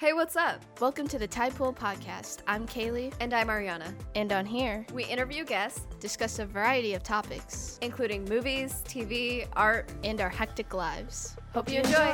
Hey, 0.00 0.14
what's 0.14 0.34
up? 0.34 0.62
Welcome 0.80 1.06
to 1.08 1.18
the 1.18 1.26
Tide 1.26 1.54
Pool 1.54 1.74
Podcast. 1.74 2.38
I'm 2.46 2.66
Kaylee, 2.66 3.12
And 3.20 3.34
I'm 3.34 3.48
Ariana. 3.48 3.92
and 4.14 4.32
on 4.32 4.46
here, 4.46 4.86
We 4.94 5.04
interview 5.04 5.44
guests, 5.44 5.86
discuss 6.00 6.38
a 6.38 6.46
variety 6.46 6.94
of 6.94 7.02
topics 7.02 7.78
including 7.82 8.24
movies, 8.24 8.82
TV, 8.88 9.46
art. 9.52 9.90
and 10.02 10.22
our 10.22 10.30
hectic 10.30 10.72
lives. 10.72 11.36
Hope 11.52 11.70
you 11.70 11.80
enjoy. 11.80 12.10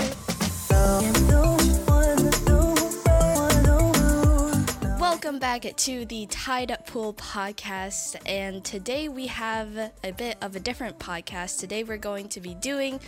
Welcome 4.98 5.38
back 5.38 5.62
to 5.62 6.04
the 6.06 6.26
Tide 6.26 6.76
Pool 6.88 7.14
Podcast, 7.14 8.16
and 8.26 8.64
today 8.64 9.08
we 9.08 9.28
have 9.28 9.92
a 10.02 10.10
bit 10.10 10.38
of 10.42 10.56
a 10.56 10.60
different 10.60 10.98
podcast. 10.98 11.60
Today 11.60 11.84
we're 11.84 11.98
going 11.98 12.28
to 12.30 12.40
be 12.40 12.54
doing 12.56 12.98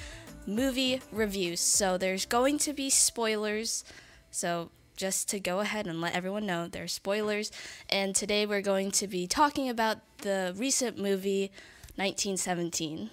movie 0.47 1.01
reviews, 1.11 1.59
so 1.59 1.99
there's 1.99 2.27
going 2.27 2.59
to 2.59 2.73
be 2.73 2.91
spoilers. 2.91 3.83
So 4.31 4.71
just 4.97 5.29
to 5.31 5.41
go 5.41 5.61
ahead 5.61 5.87
and 5.87 6.01
let 6.01 6.15
everyone 6.15 6.47
know, 6.47 6.69
there 6.69 6.85
are 6.85 6.89
spoilers, 6.89 7.51
and 7.89 8.15
today 8.15 8.47
we're 8.47 8.63
going 8.63 8.91
to 8.93 9.07
be 9.07 9.27
talking 9.27 9.69
about 9.69 9.99
the 10.19 10.53
recent 10.57 10.99
movie 10.99 11.53
1917. 11.97 13.11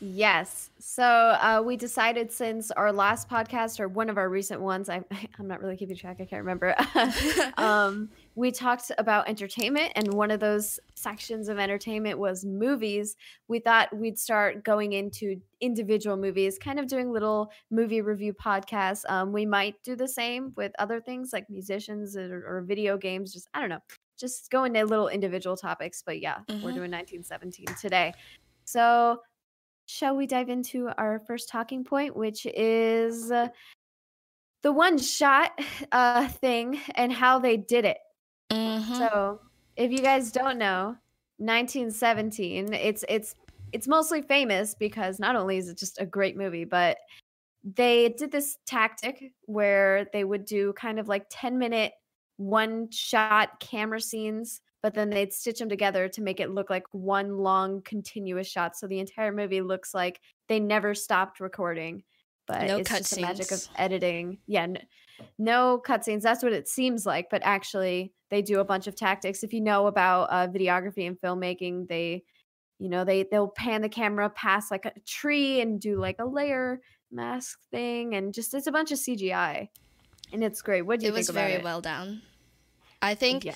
Yes. 0.00 0.70
So 0.80 1.04
uh, 1.04 1.62
we 1.64 1.76
decided 1.76 2.32
since 2.32 2.72
our 2.72 2.92
last 2.92 3.28
podcast 3.28 3.78
or 3.78 3.86
one 3.86 4.10
of 4.10 4.18
our 4.18 4.28
recent 4.28 4.60
ones, 4.60 4.88
I, 4.88 5.04
I'm 5.38 5.46
not 5.46 5.60
really 5.62 5.76
keeping 5.76 5.96
track. 5.96 6.16
I 6.20 6.24
can't 6.24 6.42
remember. 6.42 6.74
um, 7.56 8.10
we 8.34 8.50
talked 8.50 8.90
about 8.96 9.28
entertainment, 9.28 9.92
and 9.94 10.14
one 10.14 10.30
of 10.30 10.40
those 10.40 10.80
sections 10.94 11.48
of 11.48 11.58
entertainment 11.58 12.18
was 12.18 12.44
movies. 12.44 13.16
We 13.48 13.58
thought 13.58 13.94
we'd 13.94 14.18
start 14.18 14.64
going 14.64 14.94
into 14.94 15.40
individual 15.60 16.16
movies, 16.16 16.58
kind 16.58 16.78
of 16.78 16.86
doing 16.86 17.12
little 17.12 17.50
movie 17.70 18.00
review 18.00 18.32
podcasts. 18.32 19.04
Um, 19.10 19.32
we 19.32 19.44
might 19.44 19.82
do 19.82 19.96
the 19.96 20.08
same 20.08 20.52
with 20.56 20.72
other 20.78 21.00
things 21.00 21.32
like 21.32 21.50
musicians 21.50 22.16
or, 22.16 22.44
or 22.46 22.62
video 22.62 22.96
games. 22.96 23.32
Just 23.32 23.48
I 23.52 23.60
don't 23.60 23.68
know, 23.68 23.82
just 24.18 24.50
go 24.50 24.64
into 24.64 24.82
little 24.84 25.08
individual 25.08 25.56
topics. 25.56 26.02
But 26.04 26.20
yeah, 26.20 26.38
we're 26.48 26.70
Mhm. 26.70 26.74
doing 26.74 26.90
1917 26.90 27.66
today. 27.80 28.14
So 28.64 29.20
shall 29.86 30.16
we 30.16 30.26
dive 30.26 30.48
into 30.48 30.88
our 30.96 31.18
first 31.18 31.48
talking 31.50 31.84
point, 31.84 32.16
which 32.16 32.46
is 32.46 33.30
uh, 33.30 33.48
the 34.62 34.72
one 34.72 34.96
shot 34.96 35.50
uh, 35.92 36.28
thing 36.28 36.80
and 36.94 37.12
how 37.12 37.38
they 37.38 37.56
did 37.58 37.84
it? 37.84 37.98
Mm-hmm. 38.52 38.94
So, 38.94 39.40
if 39.76 39.90
you 39.90 39.98
guys 39.98 40.30
don't 40.30 40.58
know, 40.58 40.96
1917, 41.38 42.74
it's 42.74 43.04
it's 43.08 43.34
it's 43.72 43.88
mostly 43.88 44.22
famous 44.22 44.74
because 44.74 45.18
not 45.18 45.34
only 45.34 45.56
is 45.56 45.68
it 45.68 45.78
just 45.78 46.00
a 46.00 46.06
great 46.06 46.36
movie, 46.36 46.64
but 46.64 46.98
they 47.64 48.10
did 48.10 48.30
this 48.30 48.58
tactic 48.66 49.32
where 49.46 50.06
they 50.12 50.24
would 50.24 50.44
do 50.44 50.72
kind 50.74 50.98
of 50.98 51.08
like 51.08 51.26
10 51.30 51.58
minute 51.58 51.92
one 52.36 52.90
shot 52.90 53.60
camera 53.60 54.00
scenes 54.00 54.60
but 54.82 54.94
then 54.94 55.10
they'd 55.10 55.32
stitch 55.32 55.60
them 55.60 55.68
together 55.68 56.08
to 56.08 56.20
make 56.20 56.40
it 56.40 56.50
look 56.50 56.68
like 56.68 56.82
one 56.90 57.38
long 57.38 57.80
continuous 57.82 58.48
shot. 58.48 58.76
So 58.76 58.88
the 58.88 58.98
entire 58.98 59.30
movie 59.32 59.60
looks 59.60 59.94
like 59.94 60.20
they 60.48 60.58
never 60.58 60.92
stopped 60.92 61.38
recording 61.38 62.02
but 62.46 62.66
No 62.66 62.78
it's 62.78 62.90
just 62.90 63.14
the 63.14 63.22
magic 63.22 63.52
of 63.52 63.66
editing. 63.76 64.38
Yeah 64.46 64.62
n- 64.62 64.78
no 65.38 65.80
cutscenes 65.84 66.22
that's 66.22 66.42
what 66.42 66.52
it 66.52 66.68
seems 66.68 67.06
like 67.06 67.28
but 67.30 67.42
actually 67.44 68.12
they 68.32 68.40
do 68.40 68.60
a 68.60 68.64
bunch 68.64 68.86
of 68.86 68.96
tactics. 68.96 69.44
If 69.44 69.52
you 69.52 69.60
know 69.60 69.86
about 69.86 70.28
uh, 70.30 70.48
videography 70.48 71.06
and 71.06 71.20
filmmaking 71.20 71.86
they 71.88 72.24
you 72.78 72.88
know 72.88 73.04
they 73.04 73.24
they'll 73.30 73.48
pan 73.48 73.82
the 73.82 73.88
camera 73.88 74.30
past 74.30 74.70
like 74.70 74.86
a 74.86 74.92
tree 75.06 75.60
and 75.60 75.78
do 75.80 76.00
like 76.00 76.16
a 76.18 76.24
layer 76.24 76.80
mask 77.10 77.58
thing 77.70 78.14
and 78.14 78.32
just 78.32 78.54
it's 78.54 78.66
a 78.66 78.72
bunch 78.72 78.90
of 78.90 78.98
cgi 78.98 79.68
and 80.32 80.42
it's 80.42 80.62
great. 80.62 80.82
What 80.82 81.00
do 81.00 81.04
you 81.06 81.10
it 81.10 81.14
think 81.14 81.20
was 81.20 81.28
about 81.28 81.40
very 81.42 81.52
it? 81.54 81.62
well 81.62 81.82
done. 81.82 82.22
I 83.02 83.14
think, 83.14 83.44
yeah. 83.44 83.54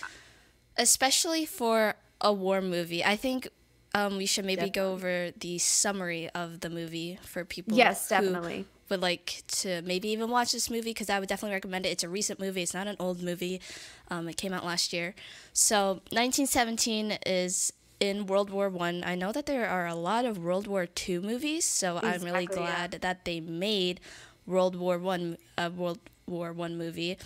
especially 0.76 1.46
for 1.46 1.94
a 2.20 2.32
war 2.32 2.60
movie, 2.60 3.02
I 3.02 3.16
think 3.16 3.48
um, 3.94 4.18
we 4.18 4.26
should 4.26 4.44
maybe 4.44 4.68
go 4.68 4.92
over 4.92 5.30
the 5.38 5.56
summary 5.58 6.28
of 6.30 6.60
the 6.60 6.68
movie 6.68 7.18
for 7.22 7.44
people. 7.46 7.78
yes 7.78 8.08
definitely 8.08 8.66
would 8.88 9.02
like 9.02 9.42
to 9.48 9.82
maybe 9.82 10.08
even 10.08 10.30
watch 10.30 10.52
this 10.52 10.70
movie 10.70 10.90
because 10.90 11.10
I 11.10 11.18
would 11.18 11.28
definitely 11.28 11.54
recommend 11.54 11.86
it. 11.86 11.90
It's 11.90 12.04
a 12.04 12.08
recent 12.08 12.38
movie. 12.40 12.62
It's 12.62 12.74
not 12.74 12.86
an 12.86 12.96
old 12.98 13.22
movie. 13.22 13.60
Um, 14.10 14.28
it 14.28 14.36
came 14.36 14.52
out 14.52 14.64
last 14.64 14.92
year. 14.92 15.14
So 15.52 16.00
1917 16.10 17.18
is 17.26 17.72
in 17.98 18.26
World 18.26 18.50
War 18.50 18.68
One. 18.68 19.02
I. 19.04 19.12
I 19.12 19.14
know 19.14 19.32
that 19.32 19.46
there 19.46 19.66
are 19.68 19.86
a 19.86 19.94
lot 19.94 20.24
of 20.26 20.36
World 20.38 20.66
War 20.66 20.84
Two 20.86 21.20
movies, 21.22 21.64
so 21.64 21.96
I'm 22.02 22.22
really 22.22 22.44
Exactly, 22.44 22.62
yeah. 22.62 22.86
glad 22.88 22.90
that 23.00 23.24
they 23.24 23.40
made 23.40 23.98
World 24.46 24.76
War 24.76 24.98
One 24.98 25.38
a 25.56 25.70
World 25.70 25.98
War 26.26 26.52
One 26.52 26.76
movie. 26.76 27.16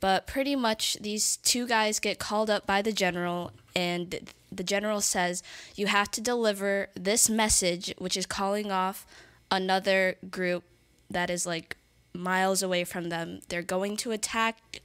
But 0.00 0.26
pretty 0.26 0.54
much 0.54 0.98
these 1.00 1.38
two 1.38 1.66
guys 1.66 1.98
get 1.98 2.18
called 2.18 2.50
up 2.50 2.66
by 2.66 2.82
the 2.82 2.92
general 2.92 3.52
and 3.74 4.32
the 4.52 4.62
general 4.62 5.00
says 5.00 5.42
you 5.74 5.86
have 5.88 6.10
to 6.12 6.20
deliver 6.20 6.88
this 6.94 7.28
message 7.28 7.92
which 7.98 8.16
is 8.16 8.26
calling 8.26 8.70
off 8.70 9.06
another 9.50 10.16
group 10.30 10.62
that 11.10 11.30
is 11.30 11.46
like 11.46 11.76
miles 12.14 12.62
away 12.62 12.84
from 12.84 13.08
them. 13.08 13.40
They're 13.48 13.62
going 13.62 13.96
to 13.98 14.12
attack 14.12 14.80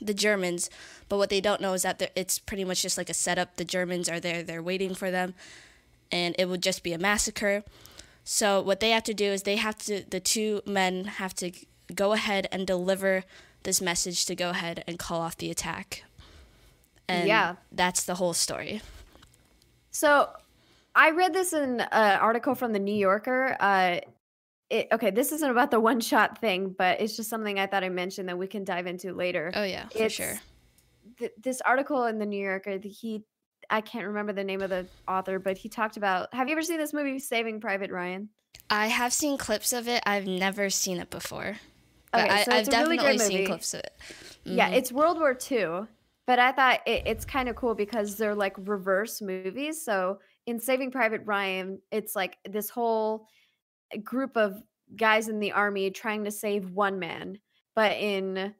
the 0.00 0.14
Germans, 0.14 0.70
but 1.08 1.16
what 1.18 1.28
they 1.30 1.40
don't 1.40 1.60
know 1.60 1.72
is 1.72 1.82
that 1.82 2.12
it's 2.14 2.38
pretty 2.38 2.64
much 2.64 2.82
just 2.82 2.96
like 2.96 3.10
a 3.10 3.14
setup. 3.14 3.56
The 3.56 3.64
Germans 3.64 4.08
are 4.08 4.20
there, 4.20 4.42
they're 4.42 4.62
waiting 4.62 4.94
for 4.94 5.10
them, 5.10 5.34
and 6.12 6.34
it 6.38 6.48
would 6.48 6.62
just 6.62 6.82
be 6.82 6.92
a 6.92 6.98
massacre. 6.98 7.64
So 8.24 8.60
what 8.60 8.80
they 8.80 8.90
have 8.90 9.02
to 9.04 9.14
do 9.14 9.24
is 9.24 9.42
they 9.42 9.56
have 9.56 9.78
to 9.86 10.04
the 10.08 10.20
two 10.20 10.60
men 10.66 11.04
have 11.04 11.34
to 11.36 11.50
go 11.94 12.12
ahead 12.12 12.46
and 12.52 12.66
deliver 12.66 13.24
this 13.62 13.80
message 13.80 14.24
to 14.26 14.36
go 14.36 14.50
ahead 14.50 14.84
and 14.86 14.98
call 14.98 15.20
off 15.20 15.36
the 15.36 15.50
attack. 15.50 16.04
And 17.08 17.26
Yeah. 17.26 17.56
that's 17.72 18.04
the 18.04 18.16
whole 18.16 18.34
story. 18.34 18.82
So 19.90 20.28
I 20.94 21.10
read 21.10 21.32
this 21.32 21.52
in 21.52 21.80
an 21.80 22.18
article 22.20 22.54
from 22.54 22.72
the 22.72 22.78
New 22.78 22.94
Yorker. 22.94 23.56
Uh, 23.58 24.00
it, 24.70 24.88
okay, 24.92 25.10
this 25.10 25.32
isn't 25.32 25.50
about 25.50 25.70
the 25.70 25.80
one 25.80 26.00
shot 26.00 26.40
thing, 26.40 26.74
but 26.76 27.00
it's 27.00 27.16
just 27.16 27.30
something 27.30 27.58
I 27.58 27.66
thought 27.66 27.84
I 27.84 27.88
mentioned 27.88 28.28
that 28.28 28.36
we 28.38 28.46
can 28.46 28.64
dive 28.64 28.86
into 28.86 29.14
later. 29.14 29.50
Oh 29.54 29.64
yeah, 29.64 29.88
for 29.88 30.08
sure. 30.08 30.40
Th- 31.18 31.32
this 31.42 31.60
article 31.62 32.04
in 32.06 32.18
the 32.18 32.26
New 32.26 32.42
Yorker, 32.42 32.78
the- 32.78 32.88
he, 32.88 33.24
I 33.70 33.80
can't 33.80 34.06
remember 34.06 34.32
the 34.32 34.44
name 34.44 34.60
of 34.60 34.70
the 34.70 34.86
author, 35.06 35.38
but 35.38 35.56
he 35.56 35.68
talked 35.68 35.96
about. 35.96 36.32
Have 36.34 36.48
you 36.48 36.52
ever 36.52 36.62
seen 36.62 36.78
this 36.78 36.92
movie, 36.92 37.18
Saving 37.18 37.60
Private 37.60 37.90
Ryan? 37.90 38.28
I 38.70 38.88
have 38.88 39.12
seen 39.12 39.38
clips 39.38 39.72
of 39.72 39.88
it. 39.88 40.02
I've 40.04 40.26
never 40.26 40.68
seen 40.68 40.98
it 40.98 41.08
before. 41.08 41.56
But 42.12 42.24
Okay, 42.24 42.30
I, 42.30 42.44
so 42.44 42.52
I've 42.52 42.58
it's 42.60 42.68
a 42.68 42.78
really 42.78 42.96
definitely 42.96 43.18
seen 43.26 43.46
clips 43.46 43.72
of 43.74 43.80
it. 43.80 43.92
Yeah, 44.44 44.70
Mhm. 44.70 44.76
it's 44.76 44.92
World 44.92 45.18
War 45.18 45.36
II, 45.50 45.86
but 46.26 46.38
I 46.38 46.52
thought 46.52 46.80
it, 46.86 47.02
it's 47.06 47.24
kind 47.24 47.48
of 47.48 47.56
cool 47.56 47.74
because 47.74 48.16
they're 48.16 48.34
like 48.34 48.54
reverse 48.58 49.20
movies. 49.22 49.82
So 49.82 50.18
in 50.46 50.60
Saving 50.60 50.90
Private 50.90 51.22
Ryan, 51.24 51.80
it's 51.90 52.14
like 52.16 52.36
this 52.48 52.68
whole 52.70 53.26
group 54.04 54.36
of 54.36 54.62
guys 54.96 55.28
in 55.28 55.40
the 55.40 55.52
army 55.52 55.90
trying 55.90 56.24
to 56.24 56.30
save 56.30 56.70
one 56.70 56.98
man, 56.98 57.38
but 57.74 57.92
in 57.96 58.54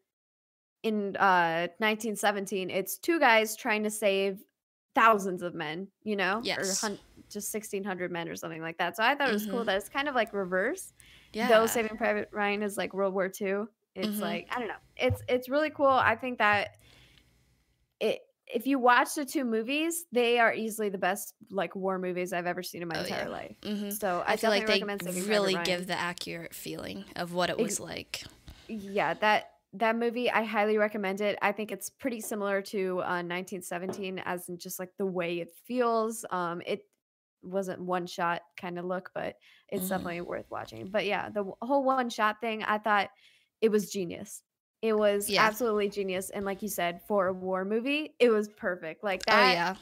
in 0.85 1.17
uh 1.17 1.69
1917, 1.79 2.71
it's 2.71 2.99
two 2.99 3.19
guys 3.19 3.57
trying 3.57 3.83
to 3.83 3.91
save 3.91 4.43
thousands 4.95 5.43
of 5.43 5.55
men. 5.55 5.89
You 6.05 6.17
know, 6.17 6.41
Yes. 6.43 6.83
or 6.83 6.87
hun- 6.89 6.99
just 7.29 7.53
1600 7.53 8.11
men 8.11 8.29
or 8.29 8.37
something 8.37 8.63
like 8.63 8.79
that. 8.79 8.97
So 8.97 9.03
I 9.03 9.15
thought 9.15 9.29
it 9.29 9.33
was 9.33 9.45
cool 9.47 9.61
Mhm. 9.63 9.67
that 9.67 9.77
it's 9.77 9.89
kind 9.89 10.09
of 10.09 10.15
like 10.15 10.33
reverse 10.33 10.93
yeah. 11.35 11.49
though 11.49 11.67
Saving 11.67 11.97
Private 11.99 12.29
Ryan 12.33 12.63
is 12.63 12.79
like 12.79 12.95
World 12.95 13.13
War 13.13 13.27
II, 13.27 13.65
it's 13.95 14.07
Mhm. 14.17 14.21
like 14.21 14.49
I 14.55 14.59
don't 14.59 14.69
know. 14.69 14.75
It's 14.97 15.21
it's 15.29 15.49
really 15.49 15.71
cool. 15.71 15.87
I 15.89 16.15
think 16.17 16.39
that 16.39 16.77
it 18.01 18.21
if 18.53 18.67
you 18.67 18.79
watch 18.79 19.15
the 19.15 19.25
two 19.25 19.45
movies, 19.45 20.07
they 20.13 20.39
are 20.39 20.53
easily 20.53 20.89
the 20.89 20.99
best 20.99 21.35
like 21.51 21.75
war 21.77 21.99
movies 21.99 22.33
I've 22.33 22.47
ever 22.47 22.63
seen 22.63 22.83
in 22.83 22.89
my 22.89 22.97
Oh, 22.97 23.01
entire 23.01 23.25
yeah. 23.25 23.29
life. 23.29 23.57
Mhm. 23.63 23.93
So 23.93 24.21
I, 24.27 24.33
I 24.33 24.37
feel 24.37 24.51
like 24.51 24.67
they 24.67 24.83
really 25.05 25.59
give 25.59 25.87
the 25.87 25.95
accurate 25.99 26.55
feeling 26.55 27.05
of 27.17 27.33
what 27.33 27.51
it 27.51 27.59
was 27.59 27.81
like. 27.81 28.25
yeah 28.69 29.15
that 29.15 29.47
that 29.75 29.97
movie 29.97 30.31
I 30.31 30.45
highly 30.45 30.79
recommend 30.79 31.21
it. 31.21 31.39
I 31.43 31.53
think 31.53 31.71
it's 31.71 31.91
pretty 31.91 32.23
similar 32.23 32.63
to 32.63 33.03
uh, 33.03 33.23
1917 33.23 34.19
as 34.19 34.49
in 34.49 34.57
just 34.59 34.79
like 34.79 34.93
the 34.97 35.05
way 35.07 35.41
it 35.41 35.51
feels. 35.67 36.25
Um, 36.31 36.63
it 36.65 36.83
wasn't 37.43 37.83
one 37.83 38.07
shot 38.07 38.43
kind 38.57 38.79
of 38.79 38.87
look, 38.87 39.11
but 39.15 39.37
it's 39.69 39.89
Mhm. 39.89 39.89
definitely 39.89 40.23
worth 40.23 40.47
watching. 40.51 40.91
But 40.91 41.07
yeah, 41.07 41.31
the 41.31 41.53
whole 41.63 41.85
one 41.85 42.11
shot 42.11 42.41
thing, 42.41 42.63
I 42.63 42.79
thought 42.79 43.11
it 43.61 43.71
was 43.71 43.91
genius. 43.91 44.43
It 44.83 44.93
was 44.97 45.29
Yeah. 45.29 45.43
absolutely 45.45 45.89
genius, 45.89 46.31
and 46.31 46.45
like 46.45 46.63
you 46.63 46.69
said, 46.69 47.01
for 47.09 47.27
a 47.29 47.33
war 47.33 47.65
movie, 47.65 48.15
it 48.19 48.31
was 48.31 48.49
perfect. 48.49 49.03
Like 49.03 49.25
that. 49.27 49.49
oh 49.49 49.53
yeah, 49.53 49.75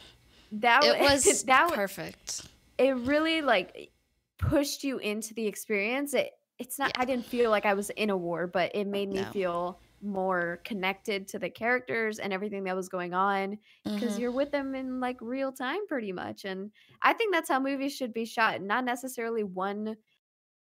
that 0.53 0.85
it 0.85 1.01
was 1.01 1.43
that 1.45 1.73
perfect. 1.75 2.47
it 2.79 2.97
really 2.97 3.43
like 3.43 3.91
pushed 4.39 4.85
you 4.85 4.99
into 4.99 5.35
the 5.35 5.47
experience. 5.47 6.15
It 6.15 6.33
it's 6.59 6.79
not 6.79 6.93
Yeah. 6.97 7.03
I 7.03 7.05
didn't 7.05 7.27
feel 7.27 7.51
like 7.51 7.67
I 7.67 7.75
was 7.75 7.91
in 7.91 8.09
a 8.11 8.17
war, 8.17 8.47
but 8.47 8.75
it 8.75 8.87
made 8.87 9.11
me 9.11 9.21
No. 9.21 9.31
feel 9.33 9.81
more 10.03 10.61
connected 10.65 11.27
to 11.29 11.39
the 11.39 11.51
characters 11.51 12.19
and 12.19 12.33
everything 12.33 12.65
that 12.65 12.77
was 12.77 12.89
going 12.89 13.13
on 13.13 13.59
because 13.85 14.17
Mhm. 14.17 14.21
you're 14.21 14.31
with 14.31 14.51
them 14.53 14.75
in 14.75 15.01
like 15.01 15.17
real 15.21 15.53
time 15.53 15.87
pretty 15.87 16.13
much. 16.13 16.45
And 16.47 16.71
I 17.03 17.13
think 17.15 17.35
that's 17.35 17.49
how 17.49 17.61
movies 17.61 17.95
should 17.95 18.13
be 18.15 18.25
shot, 18.25 18.63
not 18.63 18.85
necessarily 18.85 19.43
one 19.45 19.97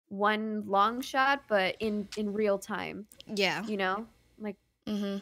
one 0.09 0.63
long 0.67 1.01
shot, 1.01 1.43
but 1.47 1.75
in 1.79 2.07
in 2.17 2.31
real 2.33 2.59
time, 2.59 3.07
Yeah. 3.27 3.63
you 3.65 3.77
know? 3.77 4.07
Mm-hmm. 4.87 5.17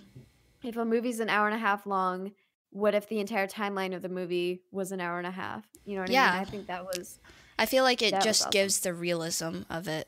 If 0.67 0.77
a 0.77 0.85
movie's 0.85 1.19
an 1.19 1.29
hour 1.29 1.47
and 1.47 1.55
a 1.55 1.59
half 1.59 1.85
long, 1.85 2.31
what 2.71 2.95
if 2.95 3.07
the 3.07 3.19
entire 3.19 3.47
timeline 3.47 3.95
of 3.95 4.01
the 4.01 4.09
movie 4.09 4.61
was 4.71 4.91
an 4.91 4.99
hour 5.01 5.17
and 5.17 5.27
a 5.27 5.31
half? 5.31 5.65
You 5.85 5.95
know 5.95 6.01
what 6.01 6.09
I 6.09 6.13
Yeah. 6.13 6.31
mean? 6.33 6.41
I 6.41 6.45
think 6.45 6.67
that 6.67 6.85
was 6.85 7.19
I 7.59 7.65
feel 7.65 7.83
like 7.83 8.01
it 8.01 8.11
just 8.21 8.41
awesome. 8.43 8.51
gives 8.51 8.79
the 8.79 8.93
realism 8.93 9.61
of 9.69 9.87
it, 9.87 10.07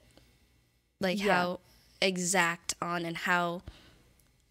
like 1.00 1.19
Yeah. 1.24 1.34
how 1.34 1.60
exact 2.02 2.74
on 2.81 3.06
and 3.06 3.16
how 3.18 3.62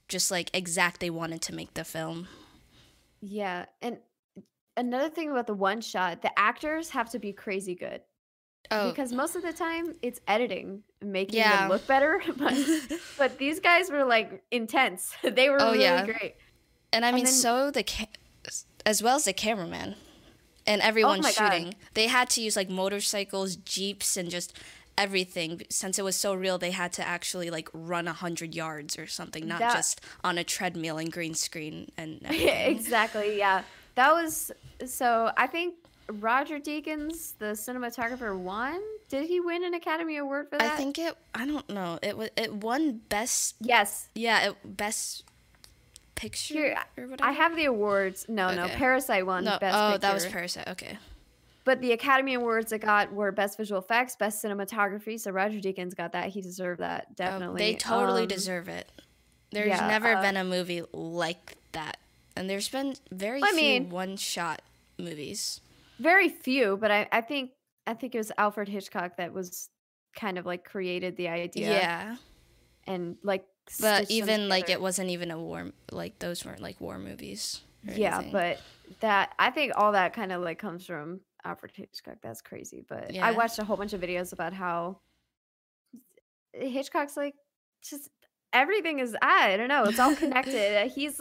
just 0.08 0.30
like 0.30 0.50
exact 0.54 1.00
they 1.00 1.10
wanted 1.10 1.42
to 1.42 1.54
make 1.54 1.74
the 1.74 1.84
film. 1.84 2.28
yeah. 3.20 3.66
And 3.82 3.98
another 4.76 5.08
thing 5.08 5.30
about 5.30 5.46
the 5.46 5.54
one 5.54 5.80
shot, 5.80 6.22
the 6.22 6.36
actors 6.38 6.90
have 6.90 7.10
to 7.10 7.18
be 7.18 7.32
crazy 7.32 7.74
good. 7.74 8.02
Oh, 8.70 8.88
because 8.90 9.12
most 9.12 9.36
of 9.36 9.42
the 9.42 9.52
time 9.52 9.94
it's 10.02 10.20
editing 10.26 10.82
making 11.02 11.38
Yeah. 11.38 11.60
them 11.62 11.68
look 11.70 11.86
better 11.86 12.22
but, 12.36 12.54
but 13.18 13.38
these 13.38 13.60
guys 13.60 13.90
were 13.90 14.04
like 14.04 14.42
intense 14.50 15.12
they 15.22 15.50
were 15.50 15.60
Oh, 15.60 15.72
really 15.72 15.84
yeah. 15.84 16.04
great 16.06 16.34
and 16.92 17.04
I 17.04 17.12
mean, 17.12 17.24
then- 17.24 17.32
so 17.34 17.70
the 17.70 17.82
ca- 17.82 18.06
as 18.86 19.02
well 19.02 19.16
as 19.16 19.24
the 19.24 19.32
cameraman 19.32 19.96
and 20.66 20.80
oh 20.80 20.84
everyone 20.86 21.18
Oh 21.18 21.22
my 21.22 21.32
God. 21.32 21.52
shooting, 21.52 21.74
they 21.94 22.06
had 22.06 22.30
to 22.30 22.40
use 22.40 22.56
like 22.56 22.70
motorcycles, 22.70 23.56
jeeps, 23.56 24.16
and 24.16 24.30
just 24.30 24.56
everything. 24.96 25.60
Since 25.70 25.98
it 25.98 26.02
was 26.02 26.16
so 26.16 26.34
real, 26.34 26.56
they 26.56 26.70
had 26.70 26.92
to 26.94 27.06
actually 27.06 27.50
like 27.50 27.68
run 27.74 28.06
a 28.08 28.12
hundred 28.12 28.54
yards 28.54 28.96
or 28.98 29.06
something, 29.06 29.46
not 29.46 29.58
That- 29.58 29.74
just 29.74 30.00
on 30.22 30.38
a 30.38 30.44
treadmill 30.44 30.98
and 30.98 31.10
green 31.12 31.34
screen 31.34 31.90
and 31.96 32.20
everything. 32.24 32.76
exactly 32.76 33.36
yeah 33.38 33.62
that 33.96 34.12
was 34.12 34.50
so 34.86 35.30
i 35.36 35.46
think 35.46 35.74
roger 36.08 36.58
deakins 36.58 37.32
the 37.38 37.46
cinematographer 37.54 38.36
won 38.38 38.80
did 39.08 39.26
he 39.26 39.38
win 39.40 39.62
an 39.64 39.74
academy 39.74 40.16
award 40.16 40.48
for 40.48 40.58
that? 40.58 40.72
I 40.72 40.76
think 40.76 40.98
it. 40.98 41.14
I 41.34 41.46
don't 41.46 41.68
know. 41.68 41.98
It 42.02 42.16
was. 42.16 42.30
It 42.36 42.52
won 42.52 43.00
best. 43.10 43.54
yes 43.60 44.08
Yeah, 44.14 44.48
it, 44.50 44.76
best 44.76 45.24
picture 46.14 46.54
Here, 46.54 46.78
or 46.96 47.08
whatever. 47.08 47.28
i 47.28 47.32
have 47.32 47.56
the 47.56 47.64
awards 47.66 48.24
no 48.28 48.54
no 48.54 48.68
parasite 48.68 49.26
won 49.26 49.44
no. 49.44 49.58
best 49.58 49.76
oh, 49.76 49.98
that 49.98 50.14
was 50.14 50.24
Parasite. 50.26 50.68
Okay. 50.68 50.96
but 51.64 51.80
the 51.80 51.90
academy 51.92 52.34
awards 52.34 52.70
it 52.72 52.78
got 52.78 53.12
were 53.12 53.32
best 53.32 53.56
visual 53.58 53.80
effects 53.80 54.14
best 54.16 54.42
cinematography 54.42 55.18
so 55.18 55.30
roger 55.32 55.58
deakins 55.58 55.94
got 55.94 56.12
that 56.12 56.28
he 56.28 56.40
deserved 56.40 56.80
that 56.80 57.06
Oh, 57.10 57.14
definitely 57.16 57.58
they 57.58 57.74
totally 57.74 58.22
Um, 58.22 58.28
deserve 58.28 58.68
it. 58.68 58.88
There's 59.50 59.68
yeah, 59.68 59.86
never 59.88 60.14
uh, 60.14 60.22
been 60.22 60.36
a 60.36 60.44
movie 60.44 60.82
like 60.92 61.56
that, 61.72 61.96
and 62.36 62.48
there's 62.50 62.68
been 62.68 62.94
very 63.12 63.40
I 63.42 63.48
few 63.48 63.56
mean- 63.56 63.90
one-shot 63.90 64.62
movies. 64.98 65.60
Very 65.98 66.28
few 66.28 66.76
but 66.76 66.90
I, 66.90 67.08
I 67.12 67.20
think 67.20 67.50
i 67.86 67.94
think 67.94 68.14
it 68.14 68.18
was 68.18 68.32
alfred 68.38 68.68
hitchcock 68.68 69.16
that 69.16 69.32
was 69.32 69.68
kind 70.16 70.38
of 70.38 70.46
like 70.46 70.64
created 70.64 71.16
the 71.16 71.28
idea 71.28 71.70
Yeah, 71.70 72.16
and 72.86 73.16
like 73.22 73.44
but 73.80 74.10
even 74.10 74.48
like 74.48 74.68
it 74.70 74.80
wasn't 74.80 75.08
even 75.10 75.30
a 75.30 75.38
war. 75.38 75.70
Like 75.90 76.18
those 76.18 76.44
weren't 76.44 76.60
like 76.60 76.80
war 76.80 76.98
movies. 76.98 77.62
yeah 77.84 78.16
anything. 78.16 78.32
but 78.32 78.60
that 79.00 79.32
i 79.38 79.50
think 79.50 79.72
all 79.76 79.92
that 79.92 80.12
kind 80.12 80.32
of 80.32 80.42
like 80.42 80.58
comes 80.58 80.84
from 80.86 81.20
alfred 81.44 81.72
hitchcock 81.74 82.16
that's 82.22 82.40
crazy 82.40 82.84
but 82.88 83.12
Yeah. 83.12 83.26
i 83.26 83.32
watched 83.32 83.58
a 83.58 83.64
whole 83.64 83.76
bunch 83.76 83.92
of 83.92 84.00
videos 84.00 84.32
about 84.32 84.52
how 84.52 85.00
hitchcock's 86.52 87.16
like 87.16 87.34
just 87.82 88.08
everything 88.52 88.98
is 89.00 89.16
i 89.20 89.56
don't 89.56 89.68
know 89.68 89.84
it's 89.84 89.98
all 89.98 90.14
connected 90.14 90.76
uh, 90.84 90.88
he's 90.88 91.20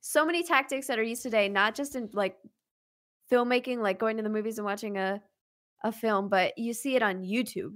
so 0.00 0.24
many 0.24 0.42
tactics 0.42 0.86
that 0.86 0.98
are 0.98 1.02
used 1.02 1.22
today 1.22 1.48
not 1.48 1.74
just 1.74 1.94
in 1.94 2.08
like 2.12 2.36
filmmaking 3.34 3.78
like 3.78 3.98
going 3.98 4.16
to 4.16 4.22
the 4.22 4.28
movies 4.28 4.58
and 4.58 4.64
watching 4.64 4.96
a 4.96 5.20
a 5.82 5.90
film 5.92 6.28
but 6.28 6.56
you 6.56 6.72
see 6.72 6.94
it 6.96 7.02
on 7.02 7.22
youtube 7.22 7.74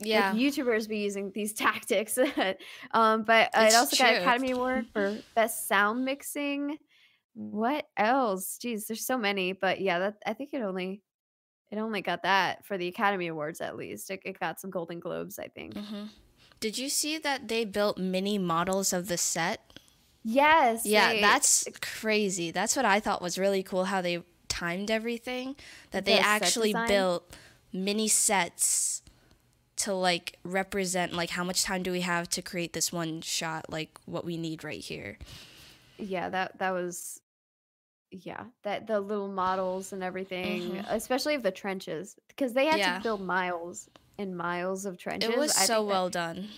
yeah, 0.00 0.30
like 0.30 0.38
YouTubers 0.40 0.88
be 0.88 0.98
using 0.98 1.32
these 1.34 1.52
tactics. 1.64 2.16
um, 2.92 3.24
but 3.24 3.50
uh, 3.52 3.62
it 3.68 3.74
also 3.74 3.96
got 3.96 4.12
true. 4.12 4.22
Academy 4.22 4.52
Award 4.52 4.86
for 4.92 5.18
best 5.34 5.66
sound 5.66 6.04
mixing. 6.04 6.78
What 7.34 7.84
else? 7.96 8.58
Jeez, 8.62 8.86
there's 8.86 9.04
so 9.04 9.18
many. 9.18 9.54
But 9.54 9.80
yeah, 9.80 9.98
that 9.98 10.18
I 10.24 10.34
think 10.34 10.50
it 10.52 10.62
only 10.62 11.02
it 11.72 11.78
only 11.78 12.00
got 12.00 12.22
that 12.22 12.64
for 12.64 12.78
the 12.78 12.86
Academy 12.86 13.26
Awards 13.26 13.60
at 13.60 13.74
least. 13.76 14.08
It, 14.12 14.20
it 14.24 14.38
got 14.38 14.60
some 14.60 14.70
Golden 14.70 15.00
Globes, 15.00 15.40
I 15.40 15.48
think. 15.48 15.76
hmm 15.76 16.04
Did 16.60 16.78
you 16.78 16.88
see 16.88 17.18
that 17.18 17.48
they 17.48 17.64
built 17.64 17.98
mini 17.98 18.38
models 18.38 18.92
of 18.92 19.08
the 19.08 19.18
set? 19.18 19.80
Yes. 20.22 20.86
Yeah, 20.86 21.12
they- 21.12 21.20
that's 21.20 21.66
crazy. 21.80 22.52
That's 22.52 22.76
what 22.76 22.84
I 22.84 23.00
thought 23.00 23.20
was 23.20 23.36
really 23.36 23.64
cool 23.64 23.86
how 23.86 24.00
they 24.00 24.22
timed 24.58 24.90
everything. 24.90 25.56
That 25.90 26.04
they 26.04 26.14
The 26.14 26.20
actually 26.20 26.74
built 26.86 27.34
mini 27.72 28.08
sets 28.08 29.02
to 29.76 29.94
like 29.94 30.38
represent 30.42 31.12
like 31.12 31.30
how 31.30 31.44
much 31.44 31.62
time 31.62 31.82
do 31.82 31.92
we 31.92 32.00
have 32.00 32.28
to 32.30 32.42
create 32.42 32.72
this 32.72 32.92
one 32.92 33.20
shot 33.20 33.70
like 33.70 33.90
what 34.06 34.24
we 34.24 34.36
need 34.36 34.64
right 34.64 34.80
here. 34.80 35.18
yeah 35.98 36.28
that 36.28 36.58
that 36.58 36.70
was 36.72 37.20
yeah 38.10 38.44
that 38.62 38.86
the 38.86 38.98
little 39.00 39.28
models 39.28 39.92
and 39.92 40.02
everything, 40.02 40.62
Mhm. 40.72 40.84
especially 40.88 41.34
of 41.34 41.42
the 41.42 41.50
trenches 41.52 42.16
because 42.28 42.52
they 42.54 42.66
had 42.66 42.78
Yeah. 42.78 42.96
to 42.96 43.02
build 43.02 43.20
miles 43.20 43.88
and 44.18 44.36
miles 44.36 44.84
of 44.86 44.96
trenches. 44.98 45.30
It 45.30 45.38
was 45.38 45.56
I 45.56 45.64
so 45.66 45.74
that- 45.84 45.90
well 45.92 46.08
done. 46.10 46.48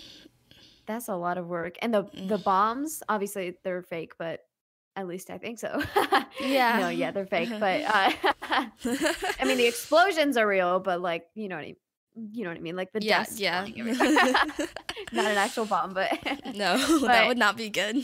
That's 0.87 1.07
a 1.09 1.15
lot 1.15 1.37
of 1.37 1.47
work. 1.47 1.77
And 1.81 1.93
the 1.93 2.03
the 2.13 2.37
Mm. 2.39 2.43
bombs, 2.43 3.03
obviously 3.09 3.55
they're 3.63 3.83
fake, 3.83 4.13
but 4.17 4.45
at 4.95 5.07
least 5.07 5.29
I 5.29 5.37
think 5.37 5.59
so. 5.59 5.81
Yeah. 6.39 6.79
no, 6.79 6.89
yeah, 6.89 7.11
they're 7.11 7.25
fake, 7.25 7.49
but 7.59 7.81
uh, 7.83 8.11
I 9.39 9.43
mean 9.45 9.57
the 9.57 9.67
explosions 9.67 10.37
are 10.37 10.47
real, 10.47 10.79
but 10.79 11.01
like 11.01 11.27
you 11.35 11.47
know 11.49 11.55
what 11.55 11.63
I 11.63 11.65
mean. 11.67 11.75
You 12.33 12.43
know 12.43 12.49
what 12.49 12.57
I 12.57 12.61
mean, 12.61 12.75
like 12.75 12.91
the 12.91 13.01
yeah, 13.01 13.19
dust. 13.19 13.39
yeah. 13.39 13.65
Not 15.13 15.25
an 15.31 15.37
actual 15.37 15.65
bomb, 15.65 15.93
but 15.93 16.11
no, 16.55 16.75
But- 16.99 17.07
that 17.07 17.27
would 17.27 17.37
not 17.37 17.55
be 17.55 17.69
good. 17.69 18.03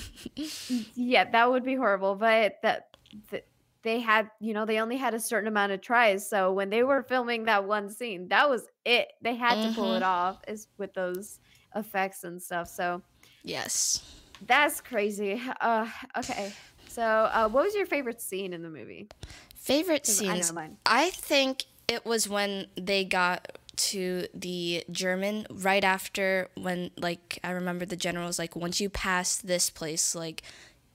yeah, 0.95 1.29
that 1.29 1.49
would 1.51 1.63
be 1.65 1.75
horrible. 1.75 2.15
But 2.15 2.55
that, 2.63 2.95
that 3.31 3.45
they 3.83 3.99
had, 3.99 4.29
you 4.39 4.53
know, 4.53 4.65
they 4.65 4.79
only 4.79 4.95
had 4.97 5.13
a 5.13 5.19
certain 5.19 5.47
amount 5.49 5.71
of 5.73 5.81
tries. 5.81 6.27
So 6.29 6.53
when 6.53 6.69
they 6.69 6.83
were 6.83 7.03
filming 7.03 7.43
that 7.45 7.65
one 7.65 7.89
scene, 7.89 8.29
that 8.29 8.49
was 8.49 8.67
it. 8.85 9.07
They 9.21 9.35
had 9.35 9.55
to 9.67 9.73
pull 9.75 9.93
it 9.95 10.01
Mhm. 10.03 10.05
off, 10.07 10.37
is 10.47 10.67
with 10.77 10.93
those 10.93 11.39
effects 11.75 12.23
and 12.23 12.41
stuff. 12.41 12.67
So 12.69 13.01
yes. 13.43 14.03
That's 14.45 14.79
crazy. 14.81 15.41
Uh, 15.61 15.87
okay. 16.17 16.53
So, 16.97 17.03
uh, 17.03 17.47
what 17.47 17.63
was 17.63 17.75
your 17.75 17.85
favorite 17.85 18.19
scene 18.19 18.53
in 18.53 18.63
the 18.63 18.71
movie? 18.71 19.07
Favorite 19.55 20.09
I 20.09 20.11
scenes. 20.11 20.51
mine. 20.51 20.77
I 20.83 21.11
think 21.11 21.65
it 21.87 22.07
was 22.07 22.27
when 22.27 22.65
they 22.75 23.05
got 23.05 23.59
to 23.91 24.25
the 24.33 24.83
German 24.89 25.45
right 25.51 25.83
after 25.83 26.49
when 26.55 26.89
like 26.97 27.37
I 27.43 27.51
remember 27.51 27.85
the 27.85 27.95
general 27.95 28.25
was 28.25 28.39
like 28.39 28.55
once 28.55 28.81
you 28.81 28.89
pass 28.89 29.37
this 29.37 29.69
place 29.69 30.15
like 30.15 30.41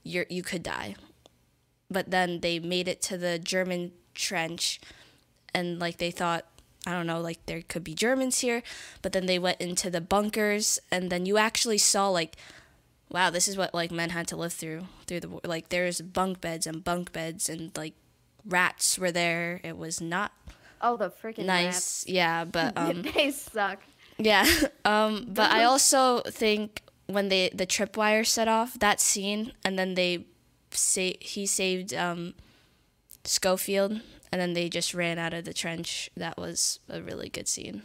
you're 0.03 0.25
you 0.29 0.43
could 0.43 0.61
die. 0.61 0.97
But 1.89 2.11
then 2.11 2.41
they 2.41 2.59
made 2.59 2.89
it 2.89 3.01
to 3.03 3.17
the 3.17 3.39
German 3.39 3.93
trench 4.13 4.81
and 5.55 5.79
like 5.79 5.99
they 5.99 6.11
thought 6.11 6.43
I 6.85 6.91
don't 6.91 7.07
know 7.07 7.21
like 7.21 7.45
there 7.45 7.61
could 7.61 7.85
be 7.85 7.95
Germans 7.95 8.39
here, 8.39 8.61
but 9.01 9.13
then 9.13 9.25
they 9.25 9.39
went 9.39 9.61
into 9.61 9.89
the 9.89 10.01
bunkers 10.01 10.79
and 10.91 11.09
then 11.09 11.25
you 11.25 11.37
actually 11.37 11.77
saw 11.77 12.09
like 12.09 12.35
wow, 13.09 13.29
this 13.29 13.47
is 13.47 13.57
what 13.57 13.73
like 13.73 13.91
men 13.91 14.09
had 14.11 14.27
to 14.29 14.35
live 14.35 14.53
through 14.53 14.87
through 15.07 15.19
the 15.21 15.29
war. 15.29 15.41
Like 15.43 15.69
there's 15.69 16.01
bunk 16.01 16.41
beds 16.41 16.65
and 16.67 16.83
bunk 16.83 17.11
beds 17.11 17.49
and 17.49 17.75
like 17.77 17.93
rats 18.45 18.97
were 18.97 19.11
there. 19.11 19.59
It 19.63 19.77
was 19.77 20.01
not 20.01 20.31
Oh, 20.81 20.97
the 20.97 21.09
freaking 21.09 21.45
nice. 21.45 22.05
Yeah, 22.07 22.43
but 22.45 22.73
um 22.77 23.03
they 23.15 23.31
suck. 23.31 23.79
yeah. 24.17 24.45
Um 24.85 25.27
but 25.29 25.51
I 25.51 25.63
also 25.71 26.21
think 26.21 26.81
when 27.07 27.29
they 27.29 27.49
the 27.53 27.65
tripwire 27.67 28.25
set 28.25 28.47
off, 28.47 28.77
that 28.79 28.99
scene 28.99 29.53
and 29.63 29.77
then 29.79 29.93
they 29.95 30.25
say 30.71 31.15
he 31.21 31.45
saved 31.45 31.93
um 31.93 32.33
Schofield 33.25 34.01
and 34.31 34.41
then 34.41 34.53
they 34.53 34.67
just 34.67 34.93
ran 34.93 35.17
out 35.19 35.33
of 35.33 35.45
the 35.45 35.53
trench. 35.53 36.09
That 36.17 36.37
was 36.37 36.79
a 36.89 37.01
really 37.01 37.29
good 37.29 37.47
scene. 37.47 37.83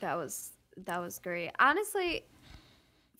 That 0.00 0.16
was 0.16 0.50
that 0.86 0.98
was 1.00 1.18
great. 1.18 1.50
Honestly, 1.58 2.24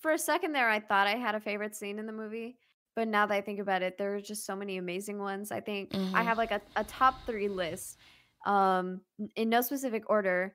for 0.01 0.13
a 0.13 0.19
second 0.19 0.53
there, 0.53 0.69
I 0.69 0.81
thought 0.81 1.07
I 1.07 1.17
had 1.17 1.35
a 1.35 1.41
favorite 1.41 1.75
scene 1.77 1.99
in 1.99 2.07
the 2.07 2.13
movie, 2.13 2.57
but 2.97 3.07
now 3.09 3.27
that 3.27 3.35
I 3.35 3.41
think 3.41 3.61
about 3.61 3.83
it, 3.83 3.99
there 3.99 4.15
are 4.17 4.21
just 4.21 4.45
so 4.47 4.55
many 4.57 4.77
amazing 4.79 5.19
ones. 5.19 5.53
I 5.53 5.61
think 5.61 5.95
I 5.95 5.99
Mhm. 5.99 6.25
have 6.25 6.39
like 6.39 6.51
a, 6.53 6.61
a 6.77 6.85
top 6.85 7.27
three 7.27 7.49
list, 7.49 7.99
um, 8.47 9.01
in 9.37 9.49
no 9.51 9.61
specific 9.61 10.09
order. 10.09 10.55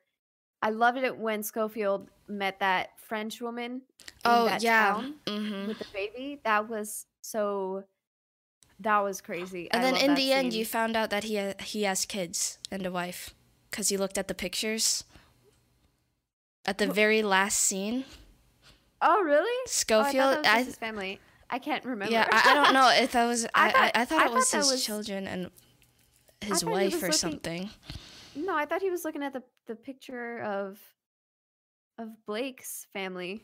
I 0.61 0.69
loved 0.71 0.97
it 0.97 1.15
when 1.17 1.43
Schofield 1.43 2.09
met 2.27 2.59
that 2.59 2.97
French 2.99 3.39
woman. 3.41 3.81
Oh 4.23 4.45
yeah. 4.59 4.93
town. 4.93 5.15
Mhm. 5.27 5.67
with 5.67 5.79
the 5.79 5.85
baby. 5.93 6.41
That 6.43 6.67
was 6.67 7.05
so. 7.21 7.83
That 8.79 8.99
was 8.99 9.21
crazy. 9.21 9.69
And 9.71 9.85
I 9.85 9.91
then 9.91 10.01
in 10.09 10.15
the 10.15 10.33
end, 10.33 10.53
you 10.53 10.65
found 10.65 10.97
out 10.97 11.09
that 11.11 11.23
he 11.25 11.37
ha- 11.37 11.53
he 11.61 11.83
has 11.83 12.05
kids 12.05 12.57
and 12.71 12.85
a 12.85 12.91
wife, 12.91 13.33
because 13.69 13.91
you 13.91 13.97
looked 13.99 14.17
at 14.17 14.27
the 14.27 14.33
pictures. 14.33 15.03
At 16.65 16.79
the 16.79 16.87
very 16.91 17.21
last 17.21 17.59
scene, 17.59 18.05
Oh 19.07 19.21
really? 19.21 19.39
Oh, 19.41 19.63
I 19.63 19.65
thought 19.65 19.69
Schofield. 19.69 20.15
that 20.15 20.37
was 20.39 20.47
I, 20.47 20.63
his 20.63 20.75
family. 20.77 21.19
I 21.49 21.59
can't 21.59 21.85
remember. 21.85 22.11
yeah, 22.11 22.27
I, 22.31 22.51
I 22.51 22.53
don't 22.55 22.73
know 22.73 22.89
if 22.91 23.11
that 23.11 23.25
was. 23.25 23.45
I 23.53 23.67
I, 23.67 23.71
thought- 23.71 23.91
I 23.95 24.05
thought 24.05 24.21
I 24.21 24.25
it 24.25 24.33
was 24.33 24.49
thought 24.49 24.57
that 24.57 24.63
his 24.63 24.71
was- 24.71 24.85
children 24.85 25.27
and 25.27 25.51
his 26.41 26.65
wife 26.65 26.93
or 26.95 26.97
looking- 26.97 27.11
something. 27.13 27.69
no, 28.35 28.55
I 28.55 28.65
thought 28.65 28.81
he 28.81 28.89
was 28.89 29.05
looking 29.05 29.21
at 29.23 29.31
the 29.33 29.43
the 29.67 29.75
picture 29.75 30.39
of 30.41 30.79
of 31.99 32.09
Blake's 32.25 32.87
family. 32.93 33.43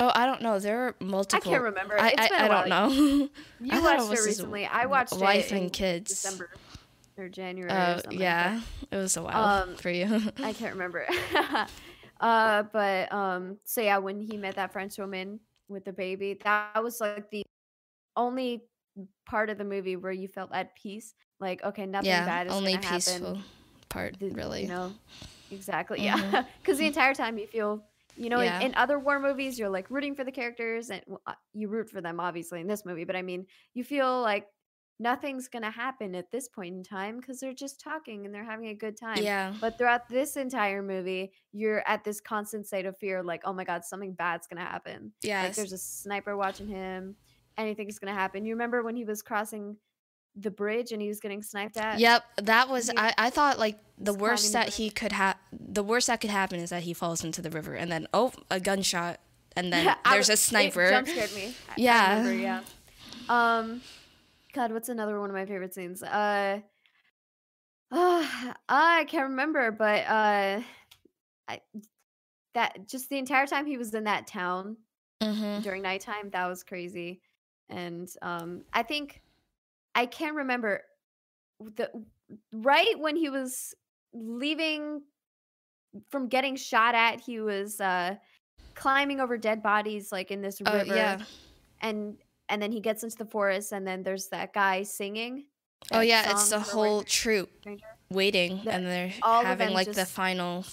Oh, 0.00 0.10
I 0.14 0.26
don't 0.26 0.42
know. 0.42 0.58
There 0.58 0.88
are 0.88 0.94
multiple. 1.00 1.50
I 1.50 1.52
can't 1.54 1.62
remember. 1.64 1.98
I, 1.98 2.14
I, 2.18 2.44
I 2.44 2.48
don't 2.48 2.68
know. 2.68 2.88
You 3.60 3.70
I 3.72 3.80
watched 3.80 4.02
it, 4.02 4.10
was 4.10 4.18
his 4.18 4.26
recently. 4.26 4.66
I 4.66 4.86
watched 4.86 5.14
wife 5.16 5.46
it 5.46 5.52
in 5.56 5.62
and 5.64 5.72
kids. 5.72 6.10
December 6.10 6.50
or 7.16 7.28
January. 7.30 7.70
or 7.72 7.74
Oh 7.76 7.92
something 7.96 8.10
like 8.12 8.20
yeah, 8.20 8.60
it 8.90 8.96
was 8.96 9.16
a 9.16 9.22
while 9.22 9.62
Um, 9.62 9.76
for 9.76 9.88
you. 9.90 10.04
I 10.42 10.52
can't 10.52 10.72
remember. 10.74 11.06
Uh, 12.20 12.64
but 12.72 13.12
um, 13.12 13.58
so 13.64 13.80
yeah, 13.80 13.98
when 13.98 14.20
he 14.20 14.36
met 14.36 14.56
that 14.56 14.72
French 14.72 14.98
woman 14.98 15.40
with 15.68 15.84
the 15.84 15.92
baby, 15.92 16.38
that 16.44 16.82
was 16.82 17.00
like 17.00 17.30
the 17.30 17.42
only 18.16 18.64
part 19.26 19.50
of 19.50 19.58
the 19.58 19.64
movie 19.64 19.96
where 19.96 20.12
you 20.12 20.28
felt 20.28 20.52
at 20.52 20.74
peace. 20.76 21.14
Like, 21.40 21.62
okay, 21.64 21.86
nothing 21.86 22.08
yeah, 22.08 22.24
bad 22.24 22.46
is 22.46 22.52
only 22.54 22.72
gonna 22.74 22.86
happen. 22.86 22.98
peaceful 22.98 23.38
part, 23.88 24.18
the- 24.18 24.30
really. 24.30 24.62
You 24.62 24.68
know, 24.68 24.94
exactly. 25.50 25.98
Mhm. 25.98 26.04
Yeah, 26.04 26.42
because 26.62 26.78
the 26.78 26.86
entire 26.86 27.14
time 27.14 27.38
you 27.38 27.46
feel, 27.46 27.84
you 28.16 28.30
know, 28.30 28.40
Yeah. 28.40 28.60
in, 28.60 28.68
in 28.68 28.74
other 28.76 28.98
war 28.98 29.20
movies, 29.20 29.58
you're 29.58 29.68
like 29.68 29.90
rooting 29.90 30.14
for 30.14 30.24
the 30.24 30.32
characters 30.32 30.90
and 30.90 31.02
well, 31.06 31.20
uh, 31.26 31.34
you 31.52 31.68
root 31.68 31.90
for 31.90 32.00
them, 32.00 32.20
obviously, 32.20 32.60
in 32.60 32.66
this 32.66 32.84
movie. 32.86 33.04
But 33.04 33.16
I 33.16 33.22
mean, 33.22 33.46
you 33.74 33.84
feel 33.84 34.22
like 34.22 34.46
nothing's 34.98 35.48
gonna 35.48 35.70
happen 35.70 36.14
at 36.14 36.30
this 36.30 36.48
point 36.48 36.74
in 36.74 36.82
time 36.82 37.18
because 37.20 37.38
they're 37.40 37.52
just 37.52 37.80
talking 37.80 38.24
and 38.24 38.34
they're 38.34 38.44
having 38.44 38.68
a 38.68 38.74
good 38.74 38.96
time. 38.98 39.18
yeah, 39.22 39.52
But 39.60 39.76
throughout 39.78 40.08
this 40.08 40.36
entire 40.36 40.82
movie, 40.82 41.32
you're 41.52 41.82
at 41.86 42.02
this 42.04 42.20
constant 42.20 42.66
state 42.66 42.86
of 42.86 42.96
fear, 42.98 43.22
like, 43.22 43.42
oh 43.44 43.52
my 43.52 43.64
god, 43.64 43.84
something 43.84 44.12
bad's 44.12 44.46
gonna 44.46 44.62
happen. 44.64 45.12
Yeah. 45.22 45.42
Like 45.42 45.54
there's 45.54 45.72
a 45.72 45.78
sniper 45.78 46.36
watching 46.36 46.68
him. 46.68 47.16
Anything's 47.58 47.98
gonna 47.98 48.14
happen. 48.14 48.44
You 48.44 48.54
remember 48.54 48.82
when 48.82 48.96
he 48.96 49.04
was 49.04 49.22
crossing 49.22 49.76
the 50.38 50.50
bridge 50.50 50.92
and 50.92 51.00
he 51.00 51.08
was 51.08 51.20
getting 51.20 51.42
sniped 51.42 51.76
at? 51.78 51.98
Yep, 51.98 52.24
that 52.42 52.68
was. 52.68 52.90
he- 52.90 52.96
I, 52.96 53.14
I 53.16 53.30
thought 53.30 53.58
like 53.58 53.78
the 53.98 54.12
worst 54.14 54.52
that 54.52 54.74
he 54.74 54.90
could 54.90 55.12
have. 55.12 55.36
The 55.52 55.82
worst 55.82 56.06
that 56.08 56.20
could 56.20 56.30
happen 56.30 56.60
is 56.60 56.70
that 56.70 56.82
he 56.82 56.92
falls 56.92 57.24
into 57.24 57.40
the 57.42 57.50
river, 57.50 57.74
and 57.74 57.90
then 57.90 58.06
oh, 58.12 58.32
a 58.50 58.60
gunshot, 58.60 59.18
and 59.56 59.72
then 59.72 59.94
I 60.04 60.14
there's 60.14 60.28
a 60.28 60.36
sniper. 60.36 60.82
It 60.84 60.90
jump 60.90 61.08
scared 61.08 61.34
me. 61.34 61.54
Yeah. 61.78 62.18
remember, 62.18 62.42
yeah. 62.42 62.60
Um, 63.30 63.80
God, 64.56 64.72
what's 64.72 64.88
another 64.88 65.20
one 65.20 65.28
of 65.28 65.36
my 65.36 65.44
favorite 65.44 65.74
scenes? 65.74 66.02
Uh, 66.02 66.60
I 67.92 69.04
can't 69.06 69.28
remember, 69.28 69.70
but 69.70 70.04
uh, 70.06 70.62
I 71.46 71.60
that 72.54 72.88
just 72.88 73.10
the 73.10 73.18
entire 73.18 73.46
time 73.46 73.66
he 73.66 73.76
was 73.76 73.94
in 73.94 74.04
that 74.04 74.26
town 74.26 74.78
hmm 75.22 75.60
during 75.60 75.82
nighttime, 75.82 76.30
that 76.30 76.46
was 76.46 76.62
crazy. 76.64 77.20
And 77.68 78.08
um, 78.22 78.62
I 78.72 78.82
think 78.82 79.20
I 79.94 80.06
can't 80.06 80.36
remember 80.36 80.80
the 81.60 81.90
right 82.50 82.98
when 82.98 83.14
he 83.14 83.28
was 83.28 83.74
leaving 84.14 85.02
from 86.10 86.28
getting 86.28 86.56
shot 86.56 86.94
at, 86.94 87.20
he 87.20 87.40
was 87.40 87.78
uh 87.78 88.16
climbing 88.74 89.20
over 89.20 89.36
dead 89.36 89.62
bodies 89.62 90.12
like 90.12 90.30
in 90.30 90.40
this 90.40 90.62
Oh 90.64 90.72
river 90.72 90.94
yeah. 90.94 91.18
and 91.82 92.16
and 92.48 92.60
then 92.62 92.72
he 92.72 92.80
gets 92.80 93.02
into 93.02 93.16
the 93.16 93.24
forest 93.26 93.72
and 93.72 93.86
then 93.86 94.02
there's 94.02 94.28
that 94.28 94.52
guy 94.52 94.82
singing 94.82 95.44
Oh 95.92 96.00
yeah. 96.00 96.30
It's 96.32 96.48
the 96.48 96.58
whole 96.58 97.02
troop 97.02 97.50
Stranger. 97.60 97.84
waiting, 98.10 98.60
The- 98.64 98.72
and 98.72 98.86
they're 98.86 99.12
all 99.22 99.44
having 99.44 99.70
like 99.74 99.92
the 99.92 100.06
final. 100.06 100.64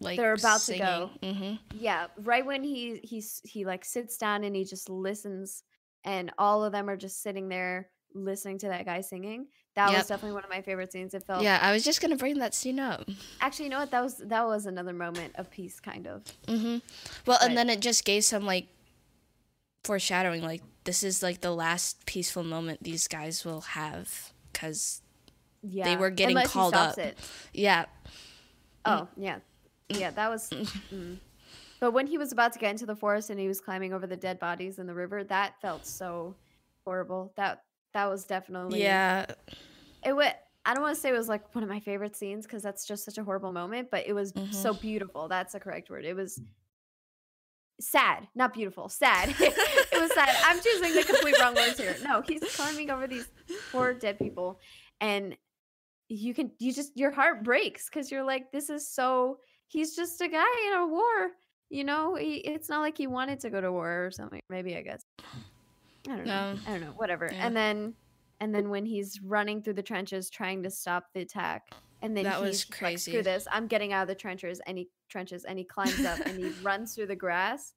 Like 0.00 0.16
They're 0.18 0.34
about 0.34 0.60
to 0.62 0.76
go. 0.76 1.10
hmm 1.22 1.54
yeah 1.78 2.08
right 2.18 2.44
when 2.44 2.62
he 2.64 3.00
he's 3.04 3.40
he 3.44 3.64
like 3.64 3.84
sits 3.84 4.18
down 4.18 4.42
and 4.44 4.54
he 4.54 4.64
just 4.64 4.90
listens 4.90 5.62
and 6.04 6.30
all 6.36 6.64
of 6.64 6.72
them 6.72 6.90
are 6.90 6.96
just 6.96 7.22
sitting 7.22 7.48
there 7.48 7.88
listening 8.12 8.58
to 8.58 8.68
that 8.68 8.84
guy 8.84 9.00
singing 9.00 9.46
that 9.76 9.92
was 9.92 10.06
definitely 10.08 10.34
one 10.34 10.44
of 10.44 10.50
my 10.50 10.60
favorite 10.62 10.92
scenes 10.92 11.14
it 11.14 11.22
felt 11.24 11.42
Yeah, 11.42 11.58
I 11.62 11.72
was 11.72 11.84
just 11.84 12.00
gonna 12.02 12.16
bring 12.16 12.38
that 12.40 12.54
scene 12.54 12.78
up. 12.80 13.08
actually 13.40 13.66
you 13.66 13.70
know 13.70 13.78
what 13.78 13.92
that 13.92 14.02
was 14.02 14.16
that 14.18 14.44
was 14.44 14.66
another 14.66 14.92
moment 14.92 15.32
of 15.36 15.48
peace 15.50 15.78
kind 15.80 16.06
of 16.08 16.22
mm-hmm 16.48 16.78
Well, 17.24 17.38
But- 17.40 17.42
and 17.48 17.56
then 17.56 17.70
it 17.70 17.80
just 17.80 18.04
gave 18.04 18.24
some 18.24 18.44
like 18.44 18.66
foreshadowing, 19.84 20.42
like 20.42 20.62
this 20.84 21.02
is 21.02 21.22
like 21.22 21.40
the 21.40 21.50
last 21.50 22.04
peaceful 22.06 22.44
moment 22.44 22.82
these 22.82 23.08
guys 23.08 23.44
will 23.44 23.62
have, 23.62 24.32
because 24.52 25.02
yeah 25.62 25.98
were 25.98 26.10
getting 26.10 26.36
unless 26.36 26.52
called 26.52 26.74
up. 26.74 26.98
it. 26.98 27.18
yeah, 27.52 27.86
oh 28.84 29.08
yeah. 29.16 29.38
Yeah 29.88 30.10
that 30.10 30.30
was 30.30 30.50
mm. 30.92 31.18
but 31.80 31.92
when 31.92 32.06
he 32.06 32.18
was 32.18 32.32
about 32.32 32.52
to 32.54 32.58
get 32.58 32.70
into 32.70 32.86
the 32.86 32.96
forest 32.96 33.30
and 33.30 33.38
he 33.38 33.48
was 33.48 33.60
climbing 33.60 33.92
over 33.92 34.06
the 34.06 34.16
dead 34.16 34.38
bodies 34.38 34.78
in 34.78 34.86
the 34.86 34.94
river 34.94 35.24
that 35.24 35.60
felt 35.60 35.86
so 35.86 36.34
horrible. 36.84 37.32
That 37.36 37.62
that 37.92 38.06
was 38.06 38.24
definitely 38.24 38.82
yeah, 38.82 39.26
it 40.04 40.12
was 40.14 40.28
i 40.66 40.72
don't 40.74 40.82
want 40.82 40.94
to 40.94 41.00
say 41.00 41.10
it 41.10 41.12
was 41.12 41.28
like 41.28 41.54
one 41.54 41.62
of 41.62 41.70
my 41.70 41.80
favorite 41.80 42.16
scenes 42.16 42.46
because 42.46 42.62
that's 42.62 42.86
just 42.86 43.04
such 43.04 43.18
a 43.18 43.24
horrible 43.24 43.52
moment 43.52 43.90
but 43.90 44.06
it 44.06 44.12
was 44.12 44.32
so 44.50 44.72
beautiful. 44.74 45.28
That's 45.28 45.52
the 45.52 45.60
correct 45.60 45.90
word. 45.90 46.04
It 46.04 46.14
was 46.14 46.40
sad 47.80 48.28
not 48.34 48.54
beautiful 48.54 48.88
sad 48.88 49.34
it 49.94 50.00
was 50.00 50.12
sad 50.12 50.28
i'm 50.44 50.60
choosing 50.60 50.94
the 50.94 51.02
complete 51.04 51.34
wrong 51.40 51.54
words 51.54 51.78
here 51.78 51.96
no 52.04 52.20
he's 52.22 52.42
climbing 52.56 52.90
over 52.90 53.06
these 53.06 53.28
poor 53.72 53.94
dead 53.94 54.18
people 54.18 54.58
and 55.00 55.36
you 56.08 56.34
can 56.34 56.50
you 56.58 56.72
just 56.72 56.96
your 56.96 57.10
heart 57.10 57.42
breaks 57.44 57.88
because 57.88 58.10
you're 58.10 58.24
like 58.24 58.50
this 58.52 58.68
is 58.70 58.88
so 58.88 59.38
he's 59.68 59.96
just 59.96 60.20
a 60.20 60.28
guy 60.28 60.44
in 60.68 60.78
a 60.78 60.86
war 60.86 61.30
you 61.70 61.82
know 61.84 62.14
he, 62.14 62.34
it's 62.36 62.68
not 62.68 62.80
like 62.80 62.96
he 62.96 63.06
wanted 63.06 63.40
to 63.40 63.50
go 63.50 63.60
to 63.60 63.72
war 63.72 64.06
or 64.06 64.10
something 64.10 64.40
maybe 64.50 64.76
i 64.76 64.82
guess 64.82 65.02
i 66.08 66.16
don't 66.16 66.26
know 66.26 66.52
No. 66.54 66.58
i 66.66 66.70
don't 66.72 66.80
know 66.82 66.92
whatever 66.96 67.28
Yeah. 67.32 67.46
and 67.46 67.56
then 67.56 67.94
and 68.40 68.54
then 68.54 68.68
when 68.68 68.84
he's 68.84 69.20
running 69.22 69.62
through 69.62 69.74
the 69.74 69.82
trenches 69.82 70.28
trying 70.28 70.62
to 70.64 70.70
stop 70.70 71.06
the 71.14 71.20
attack 71.22 71.62
and 72.02 72.14
then 72.14 72.24
That 72.24 72.40
was 72.40 72.62
he's 72.62 72.80
like, 72.82 72.98
screw 72.98 73.12
crazy. 73.14 73.22
this 73.22 73.48
i'm 73.50 73.66
getting 73.66 73.92
out 73.94 74.02
of 74.02 74.08
the 74.08 74.14
trenches 74.14 74.60
and 74.66 74.76
he 74.76 74.90
trenches 75.08 75.44
and 75.44 75.58
he 75.58 75.64
climbs 75.64 76.04
up 76.04 76.20
and 76.26 76.38
he 76.38 76.50
runs 76.62 76.94
through 76.94 77.06
the 77.06 77.16
grass 77.16 77.72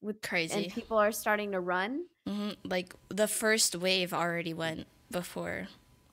with 0.00 0.22
crazy. 0.22 0.64
and 0.64 0.72
people 0.72 0.96
are 0.96 1.12
starting 1.12 1.52
to 1.52 1.60
run 1.60 2.04
hmm 2.26 2.50
Like 2.64 2.94
the 3.08 3.26
first 3.28 3.74
wave 3.76 4.12
already 4.12 4.52
went 4.54 4.86
before 5.10 5.68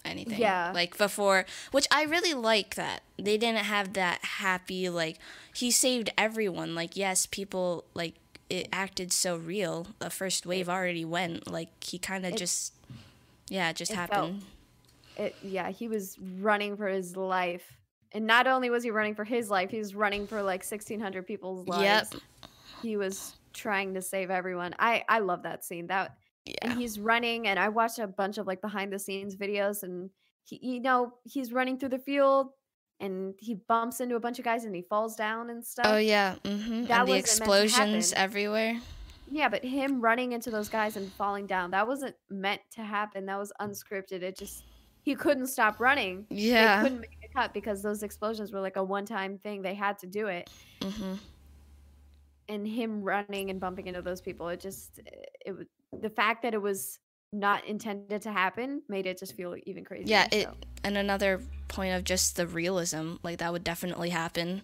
anything. 0.05 0.39
Yeah. 0.39 0.71
Like 0.73 0.97
before, 0.97 1.45
which 1.71 1.87
I 1.91 2.03
really 2.03 2.33
like 2.33 2.75
that 2.75 3.01
they 3.17 3.37
didn't 3.37 3.65
have 3.65 3.93
that 3.93 4.23
happy 4.23 4.87
like 4.89 5.17
he 5.53 5.71
saved 5.71 6.09
everyone. 6.17 6.73
Like 6.75 6.95
yes, 6.95 7.25
people 7.25 7.85
like 7.93 8.13
it 8.49 8.67
acted 8.71 9.11
so 9.11 9.35
real. 9.37 9.87
The 9.99 10.09
first 10.09 10.45
wave 10.45 10.69
already 10.69 11.03
went. 11.05 11.49
Like 11.51 11.83
he 11.83 11.97
kind 11.97 12.25
of 12.25 12.35
just 12.35 12.73
yeah, 13.49 13.69
it 13.71 13.75
just 13.75 13.91
it 13.91 13.95
felt- 13.95 14.09
happened. 14.11 14.41
it, 15.17 15.35
yeah 15.43 15.69
he 15.71 15.87
was 15.87 16.17
running 16.39 16.77
for 16.77 16.87
his 16.87 17.15
life 17.17 17.63
and 18.11 18.25
not 18.25 18.47
only 18.47 18.69
was 18.69 18.83
he 18.83 18.91
running 18.91 19.15
for 19.15 19.23
his 19.25 19.49
life 19.49 19.69
he 19.71 19.77
was 19.79 19.93
running 19.95 20.27
for 20.27 20.41
like 20.41 20.61
1600 20.63 21.25
people's 21.27 21.67
lives 21.67 22.09
Yep. 22.13 22.21
he 22.81 22.95
was 22.97 23.33
trying 23.55 23.93
to 23.95 24.01
save 24.01 24.29
everyone 24.29 24.75
i 24.79 25.03
i 25.09 25.19
love 25.19 25.41
that 25.43 25.63
scene 25.65 25.87
that 25.87 26.15
and 26.61 26.73
he's 26.73 26.99
running 26.99 27.47
and 27.47 27.57
i 27.57 27.67
watched 27.69 27.97
a 27.99 28.05
bunch 28.07 28.37
of 28.37 28.45
like 28.45 28.61
behind 28.61 28.93
the 28.93 28.99
scenes 28.99 29.35
videos 29.35 29.81
and 29.83 30.09
he 30.43 30.59
you 30.61 30.79
know 30.79 31.13
he's 31.23 31.51
running 31.51 31.77
through 31.79 31.89
the 31.89 31.97
field 31.99 32.49
and 32.99 33.33
he 33.39 33.55
bumps 33.67 33.99
into 34.01 34.15
a 34.15 34.19
bunch 34.19 34.37
of 34.39 34.45
guys 34.45 34.63
and 34.65 34.75
he 34.75 34.83
falls 34.83 35.15
down 35.15 35.49
and 35.49 35.65
stuff 35.65 35.85
Oh 35.87 35.97
yeah. 35.97 36.35
hmm 36.45 36.83
That 36.85 36.99
and 36.99 37.07
the 37.09 37.13
wasn't 37.13 37.39
meant 37.39 37.51
to 37.51 37.57
explosions 37.63 38.13
everywhere. 38.13 38.79
yeah 39.27 39.49
but 39.49 39.63
him 39.65 40.01
running 40.01 40.33
into 40.33 40.51
those 40.51 40.69
guys 40.69 40.97
and 40.97 41.11
falling 41.17 41.47
down 41.47 41.71
that 41.71 41.87
wasn't 41.87 42.15
meant 42.29 42.61
to 42.71 42.81
happen 42.83 43.25
that 43.25 43.39
was 43.39 43.51
unscripted 43.59 44.21
it 44.21 44.37
just 44.37 44.63
he 45.01 45.15
couldn't 45.15 45.47
stop 45.47 45.79
running 45.79 46.25
they 46.29 46.35
Yeah. 46.35 46.81
couldn't 46.81 46.99
make 46.99 47.17
a 47.23 47.37
cut 47.39 47.53
because 47.53 47.81
those 47.81 48.03
explosions 48.03 48.51
were 48.51 48.61
like 48.61 48.75
a 48.77 48.83
one-time 48.83 49.37
thing 49.39 49.61
they 49.61 49.73
had 49.75 49.97
to 49.99 50.07
do 50.07 50.27
it 50.27 50.47
hmm 50.81 51.13
and 52.47 52.67
him 52.67 53.01
running 53.01 53.49
and 53.49 53.59
bumping 53.59 53.87
into 53.87 54.01
those 54.01 54.21
people 54.21 54.47
it 54.49 54.59
just 54.59 54.99
it 55.45 55.51
was 55.55 55.67
the 56.01 56.09
fact 56.09 56.43
that 56.43 56.53
it 56.53 56.61
was 56.61 56.99
not 57.33 57.65
intended 57.65 58.21
to 58.21 58.31
happen 58.31 58.81
made 58.87 59.05
it 59.05 59.17
just 59.17 59.35
feel 59.35 59.55
even 59.65 59.83
crazier 59.83 60.07
Yeah, 60.07 60.27
it 60.31 60.43
so. 60.43 60.53
and 60.83 60.97
another 60.97 61.41
point 61.67 61.93
of 61.95 62.03
just 62.03 62.35
the 62.37 62.47
realism, 62.47 63.15
like 63.23 63.39
that 63.39 63.51
would 63.51 63.63
definitely 63.63 64.09
happen. 64.09 64.61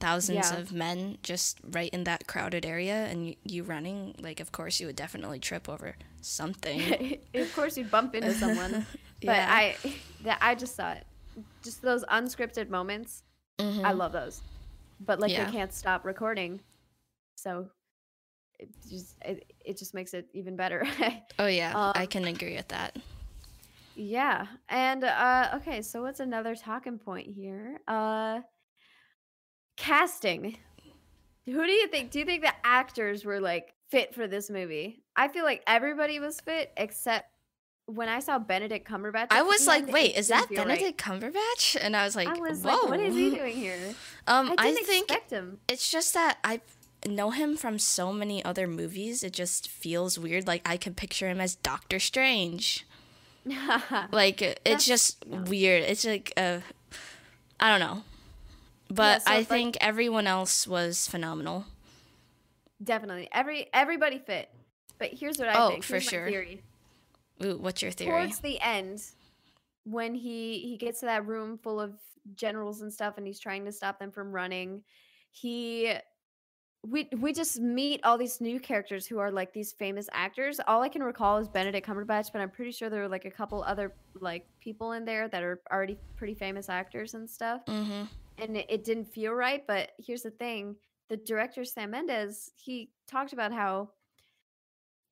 Thousands 0.00 0.50
Yeah. 0.50 0.58
of 0.58 0.72
men 0.72 1.18
just 1.22 1.58
right 1.62 1.90
in 1.92 2.04
that 2.04 2.26
crowded 2.26 2.66
area, 2.66 3.06
and 3.06 3.28
you, 3.28 3.34
you 3.44 3.62
running, 3.62 4.14
like 4.20 4.40
of 4.40 4.50
course 4.52 4.80
you 4.80 4.86
would 4.86 4.96
definitely 4.96 5.38
trip 5.38 5.68
over 5.68 5.96
something. 6.20 7.18
of 7.34 7.52
course 7.52 7.76
you'd 7.76 7.90
bump 7.90 8.14
into 8.14 8.34
someone 8.34 8.76
but 9.24 9.36
Yeah. 9.36 9.46
i 9.48 9.76
that 10.20 10.38
i 10.40 10.54
just 10.54 10.74
saw 10.76 10.92
it 10.92 11.06
just 11.62 11.82
those 11.82 12.04
unscripted 12.04 12.68
moments 12.68 13.22
Mhm. 13.58 13.84
i 13.84 13.92
love 13.92 14.12
those 14.12 14.42
but 15.00 15.20
like 15.20 15.32
Yeah. 15.32 15.44
they 15.44 15.50
can't 15.52 15.72
stop 15.72 16.04
recording 16.04 16.60
so 17.34 17.68
it 18.58 18.68
just 18.88 19.16
it, 19.24 19.52
it 19.64 19.78
just 19.78 19.94
makes 19.94 20.14
it 20.14 20.28
even 20.34 20.56
better 20.56 20.86
oh 21.38 21.46
yeah, 21.46 21.72
I 21.74 22.02
um, 22.02 22.06
can 22.06 22.24
agree 22.26 22.56
with 22.56 22.68
that. 22.68 22.96
Yeah. 23.96 24.46
And 24.68 25.04
uh 25.04 25.50
okay, 25.56 25.82
so 25.82 26.02
what's 26.02 26.20
another 26.20 26.54
talking 26.54 26.98
point 26.98 27.28
here? 27.28 27.80
Uh 27.88 28.40
casting. 29.76 30.56
Who 31.46 31.66
do 31.66 31.72
you 31.72 31.88
think? 31.88 32.10
Do 32.10 32.18
you 32.18 32.24
think 32.24 32.42
the 32.42 32.52
actors 32.64 33.24
were 33.24 33.40
like 33.40 33.74
fit 33.90 34.14
for 34.14 34.28
this 34.28 34.50
movie? 34.50 35.02
I 35.16 35.28
feel 35.28 35.44
like 35.44 35.62
everybody 35.66 36.20
was 36.20 36.40
fit 36.40 36.72
except 36.76 37.26
when 37.86 38.08
I 38.08 38.20
saw 38.20 38.38
Benedict 38.38 38.88
Cumberbatch. 38.88 39.28
I 39.30 39.42
was 39.42 39.66
like, 39.66 39.90
wait, 39.90 40.16
is 40.16 40.28
that 40.28 40.48
feel 40.48 40.58
right. 40.58 40.68
Benedict 40.68 40.98
Cumberbatch? 40.98 41.76
And 41.80 41.96
I 41.96 42.04
was 42.04 42.14
like, 42.14 42.28
I 42.28 42.38
was 42.38 42.62
whoa. 42.62 42.70
like, 42.70 42.88
what 42.88 43.00
is 43.00 43.14
he 43.14 43.30
doing 43.30 43.56
here? 43.56 43.78
Um, 44.26 44.54
I 44.58 44.68
I, 44.68 44.74
think 44.74 45.10
him. 45.28 45.58
it's 45.66 45.90
just 45.90 46.14
that 46.14 46.38
I 46.44 46.60
know 47.06 47.30
him 47.30 47.56
from 47.56 47.78
so 47.78 48.12
many 48.12 48.44
other 48.44 48.66
movies. 48.66 49.22
It 49.22 49.32
just 49.32 49.68
feels 49.68 50.18
weird. 50.18 50.46
Like 50.46 50.62
I 50.68 50.76
could 50.76 50.96
picture 50.96 51.28
him 51.28 51.40
as 51.40 51.54
Doctor 51.56 51.98
Strange. 51.98 52.86
like 54.12 54.42
it's 54.42 54.60
That's- 54.64 54.84
just 54.86 55.24
yeah. 55.28 55.42
weird. 55.44 55.82
It's 55.84 56.04
like 56.04 56.32
uh, 56.36 56.58
I 57.58 57.70
don't 57.70 57.80
know, 57.80 58.02
but 58.88 59.22
so 59.22 59.30
I 59.30 59.36
it's 59.38 59.48
like- 59.50 59.58
think 59.58 59.76
everyone 59.80 60.26
else 60.26 60.66
was 60.66 61.06
phenomenal. 61.08 61.64
Definitely. 62.82 63.28
Every 63.32 63.68
everybody 63.72 64.18
fit. 64.18 64.48
But 64.98 65.10
here's 65.14 65.38
what 65.38 65.48
I 65.48 65.54
Oh, 65.56 65.70
think. 65.70 65.84
for 65.84 65.94
Here's 65.94 66.06
my 66.06 66.10
sure. 66.10 66.28
theory. 66.28 66.62
Ooh, 67.44 67.56
what's 67.56 67.80
your 67.82 67.90
theory? 67.90 68.10
Towards 68.10 68.40
the 68.40 68.60
end, 68.60 69.02
when 69.84 70.14
he 70.14 70.58
he 70.60 70.76
gets 70.76 71.00
to 71.00 71.06
that 71.06 71.26
room 71.26 71.58
full 71.58 71.80
of 71.80 71.94
generals 72.34 72.82
and 72.82 72.92
stuff 72.92 73.14
and 73.16 73.26
he's 73.26 73.40
trying 73.40 73.64
to 73.64 73.72
stop 73.72 73.98
them 73.98 74.10
from 74.10 74.30
running, 74.32 74.82
he 75.30 75.94
we 76.86 77.08
we 77.18 77.32
just 77.32 77.60
meet 77.60 78.00
all 78.04 78.16
these 78.16 78.40
new 78.40 78.58
characters 78.58 79.06
who 79.06 79.18
are 79.18 79.30
like 79.30 79.52
these 79.52 79.72
famous 79.72 80.08
actors. 80.12 80.60
All 80.66 80.82
I 80.82 80.88
can 80.88 81.02
recall 81.02 81.36
is 81.36 81.48
Benedict 81.48 81.86
Cumberbatch, 81.86 82.32
but 82.32 82.40
I'm 82.40 82.50
pretty 82.50 82.72
sure 82.72 82.88
there 82.88 83.02
were 83.02 83.08
like 83.08 83.26
a 83.26 83.30
couple 83.30 83.62
other 83.62 83.92
like 84.18 84.46
people 84.60 84.92
in 84.92 85.04
there 85.04 85.28
that 85.28 85.42
are 85.42 85.60
already 85.70 85.98
pretty 86.16 86.34
famous 86.34 86.68
actors 86.68 87.14
and 87.14 87.28
stuff. 87.28 87.64
mm-hmm. 87.66 88.04
and 88.38 88.56
it, 88.56 88.66
it 88.68 88.84
didn't 88.84 89.06
feel 89.12 89.32
right. 89.32 89.66
But 89.66 89.90
here's 89.98 90.22
the 90.22 90.30
thing: 90.30 90.76
the 91.10 91.18
director 91.18 91.64
Sam 91.64 91.90
Mendes 91.90 92.50
he 92.56 92.90
talked 93.06 93.34
about 93.34 93.52
how 93.52 93.90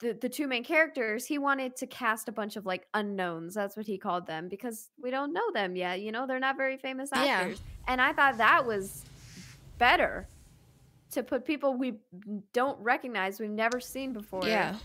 the 0.01 0.15
the 0.15 0.29
two 0.29 0.47
main 0.47 0.65
characters 0.65 1.27
he 1.27 1.37
wanted 1.37 1.77
to 1.77 1.87
cast 1.87 2.31
a 2.31 2.33
bunch 2.33 2.57
of 2.57 2.65
like 2.65 2.87
unknowns. 2.95 3.55
That's 3.55 3.77
what 3.77 3.87
he 3.87 3.99
called 3.99 4.27
them 4.27 4.49
because 4.49 4.89
we 5.03 5.11
don't 5.11 5.35
know 5.35 5.51
them 5.53 5.77
yet. 5.77 6.01
You 6.01 6.13
know, 6.13 6.27
they're 6.27 6.41
not 6.41 6.57
very 6.57 6.79
famous 6.79 7.11
Yeah. 7.13 7.25
actors, 7.25 7.61
and 7.87 8.01
I 8.01 8.15
thought 8.15 8.39
that 8.39 8.65
was 8.65 9.05
better 9.77 10.27
to 11.13 11.23
put 11.23 11.45
people 11.45 11.75
we 11.75 11.95
don't 12.53 12.79
recognize, 12.81 13.41
we've 13.41 13.51
never 13.51 13.81
seen 13.81 14.13
before, 14.13 14.47
Yeah. 14.47 14.79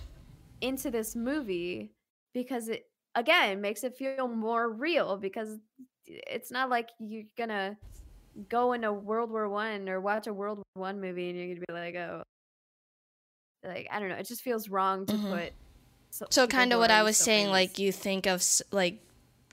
into 0.61 0.89
this 0.89 1.15
movie 1.15 1.91
because 2.33 2.69
it 2.69 2.87
again 3.15 3.59
makes 3.61 3.83
it 3.83 3.95
feel 3.97 4.27
more 4.27 4.69
real 4.69 5.17
because 5.17 5.59
it's 6.05 6.51
not 6.51 6.69
like 6.69 6.89
you're 6.99 7.23
gonna 7.37 7.77
go 8.49 8.73
into 8.73 8.91
World 8.91 9.29
War 9.29 9.47
One 9.49 9.87
or 9.89 9.99
watch 10.01 10.27
a 10.27 10.33
World 10.33 10.57
War 10.75 10.81
One 10.83 10.99
movie 11.01 11.29
and 11.29 11.37
you're 11.37 11.47
gonna 11.55 11.65
be 11.67 11.73
like, 11.73 11.95
oh, 11.95 12.23
like 13.63 13.87
I 13.91 13.99
don't 13.99 14.09
know, 14.09 14.15
it 14.15 14.27
just 14.27 14.41
feels 14.41 14.69
wrong 14.69 15.05
to 15.05 15.13
Mhm. 15.13 15.29
put. 15.29 15.53
So, 16.11 16.27
So 16.29 16.47
kind 16.47 16.71
of 16.73 16.79
what 16.79 16.91
I 16.91 17.03
was 17.03 17.17
saying, 17.17 17.49
like 17.49 17.79
you 17.79 17.91
think 17.91 18.25
of 18.27 18.43
like 18.71 18.99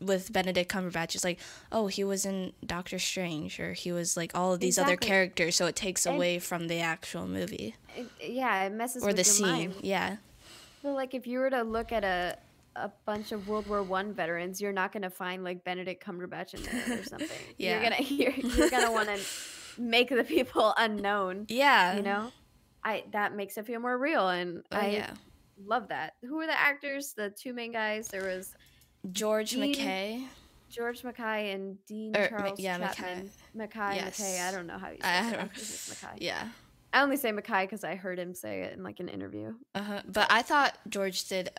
with 0.01 0.33
Benedict 0.33 0.73
Cumberbatch, 0.73 1.15
it's 1.15 1.25
like, 1.25 1.39
oh, 1.71 1.87
he 1.89 2.05
was 2.05 2.25
in 2.25 2.53
Doctor 2.65 2.99
Strange, 2.99 3.61
or 3.61 3.73
he 3.75 3.93
was 3.93 4.17
like 4.17 4.33
all 4.35 4.53
of 4.55 4.61
these 4.61 4.79
other 4.79 4.97
characters, 4.97 5.57
so 5.57 5.67
it 5.67 5.77
takes 5.77 6.07
And- 6.07 6.17
away 6.17 6.39
from 6.39 6.69
the 6.69 6.81
actual 6.81 7.27
movie 7.27 7.75
It- 7.97 8.09
yeah, 8.31 8.65
it 8.65 8.73
messes 8.73 9.03
or 9.03 9.09
with 9.09 9.17
the 9.17 9.25
scene. 9.25 9.47
mind. 9.47 9.75
Yeah, 9.83 10.17
Well, 10.83 10.95
like 10.95 11.15
if 11.15 11.27
you 11.27 11.39
were 11.41 11.51
to 11.51 11.63
look 11.63 11.93
at 11.93 12.05
a 12.05 12.39
a 12.77 12.89
bunch 13.05 13.33
of 13.33 13.49
World 13.49 13.67
War 13.67 13.83
One 13.83 14.15
veterans, 14.15 14.61
you're 14.63 14.73
not 14.73 14.93
gonna 14.93 15.11
find 15.11 15.43
like 15.45 15.65
Benedict 15.65 16.03
Cumberbatch 16.05 16.55
in 16.55 16.63
there 16.63 17.01
or 17.01 17.03
something. 17.03 17.29
Yeah. 17.59 17.73
You're 17.75 17.83
gonna 17.91 18.03
you're, 18.03 18.33
you're 18.57 18.71
gonna 18.71 18.93
want 18.93 19.09
to 19.09 19.21
make 19.77 20.09
the 20.09 20.23
people 20.25 20.73
unknown. 20.79 21.47
yeah, 21.49 21.97
You 21.97 22.03
know, 22.03 22.33
I 22.85 23.05
that 23.13 23.35
makes 23.35 23.59
it 23.59 23.67
feel 23.67 23.81
more 23.81 23.99
real, 23.99 24.29
and 24.29 24.63
Oh, 24.71 24.77
I 24.79 24.87
yeah. 24.91 25.11
love 25.67 25.89
that. 25.89 26.15
Who 26.23 26.37
were 26.37 26.47
the 26.47 26.59
actors? 26.59 27.13
The 27.13 27.29
two 27.31 27.53
main 27.53 27.73
guys. 27.73 28.07
There 28.09 28.25
was 28.25 28.55
George 29.13 29.51
Dean- 29.53 29.75
McKay. 29.75 30.27
George 30.71 31.03
McKay 31.03 31.55
and 31.55 31.85
Dean 31.87 32.17
Or, 32.17 32.29
Charles 32.29 32.61
yeah. 32.61 32.79
Chapman. 32.79 33.31
Mackay, 33.55 33.97
Yes. 33.97 34.21
Mackay. 34.21 34.41
I 34.41 34.53
don't 34.53 34.67
know 34.69 34.79
how 34.79 34.91
you 34.91 34.99
say 35.03 35.09
I 35.09 35.29
it. 35.29 35.33
don't- 35.33 35.43
I 35.53 35.57
think. 35.57 36.23
Yeah, 36.23 36.49
I 36.93 37.03
only 37.03 37.17
say 37.17 37.33
McKay 37.33 37.63
because 37.65 37.83
I 37.83 37.97
heard 37.97 38.19
him 38.19 38.35
say 38.35 38.63
it 38.63 38.75
in 38.77 38.85
like 38.85 39.01
an 39.01 39.09
interview. 39.09 39.55
uh-huh. 39.75 40.03
but 40.07 40.27
I 40.31 40.43
thought 40.43 40.79
George 40.89 41.27
did 41.29 41.51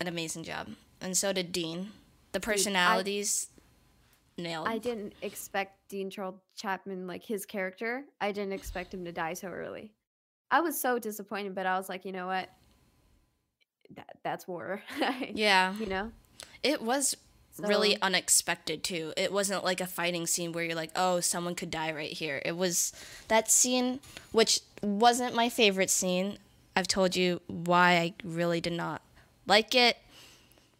an 0.00 0.06
amazing 0.06 0.44
job, 0.44 0.68
and 1.00 1.16
so 1.16 1.32
did 1.32 1.50
Dean. 1.52 1.90
The 2.32 2.38
personalities 2.40 3.48
nailed. 4.38 4.68
I 4.68 4.78
didn't 4.78 5.14
expect 5.20 5.88
Dean 5.88 6.08
Charles 6.10 6.36
Chapman, 6.56 7.08
like 7.08 7.24
his 7.24 7.44
character, 7.44 8.04
I 8.20 8.30
didn't 8.30 8.52
expect 8.52 8.94
him 8.94 9.04
to 9.04 9.10
die 9.12 9.34
so 9.34 9.48
early. 9.48 9.92
I 10.52 10.60
was 10.60 10.80
so 10.80 10.98
disappointed, 11.00 11.56
but 11.56 11.66
I 11.66 11.76
was 11.76 11.88
like, 11.88 12.04
you 12.04 12.12
know 12.12 12.26
what? 12.28 12.48
That, 13.96 14.16
that's 14.22 14.46
war. 14.46 14.80
yeah, 15.34 15.74
You 15.74 15.86
know? 15.86 16.12
It 16.62 16.82
was 16.82 17.16
really 17.58 18.00
unexpected 18.00 18.82
too. 18.82 19.12
It 19.16 19.32
wasn't 19.32 19.64
like 19.64 19.80
a 19.80 19.86
fighting 19.86 20.26
scene 20.26 20.52
where 20.52 20.64
you're 20.64 20.74
like, 20.74 20.92
oh, 20.96 21.20
someone 21.20 21.54
could 21.54 21.70
die 21.70 21.92
right 21.92 22.12
here. 22.12 22.40
It 22.44 22.56
was 22.56 22.92
that 23.28 23.50
scene, 23.50 24.00
which 24.32 24.60
wasn't 24.82 25.34
my 25.34 25.48
favorite 25.48 25.90
scene. 25.90 26.38
I've 26.76 26.88
told 26.88 27.16
you 27.16 27.40
why 27.46 27.92
I 27.96 28.14
really 28.24 28.60
did 28.60 28.72
not 28.72 29.02
like 29.46 29.74
it. 29.74 29.98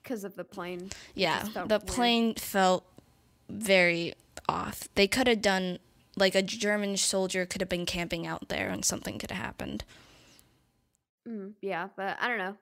Because 0.03 0.25
of 0.25 0.37
the 0.37 0.45
plane. 0.45 0.91
Yeah, 1.15 1.43
the 1.43 1.67
weird. 1.67 1.87
plane 1.87 2.35
felt 2.35 2.85
very 3.49 4.15
off. 4.49 4.89
They 4.95 5.07
could 5.07 5.27
have 5.27 5.43
done 5.43 5.79
like 6.17 6.35
a 6.35 6.43
German 6.43 6.97
soldier 6.97 7.47
could 7.47 7.61
have 7.61 7.69
been 7.69 7.87
camping 7.87 8.27
out 8.27 8.49
there 8.49 8.69
and 8.69 8.85
something 8.85 9.19
could 9.19 9.31
have 9.31 9.43
happened. 9.43 9.85
Mm, 11.29 11.53
yeah, 11.61 11.89
but 11.97 12.17
I 12.21 12.29
don't 12.29 12.39
know. 12.39 12.57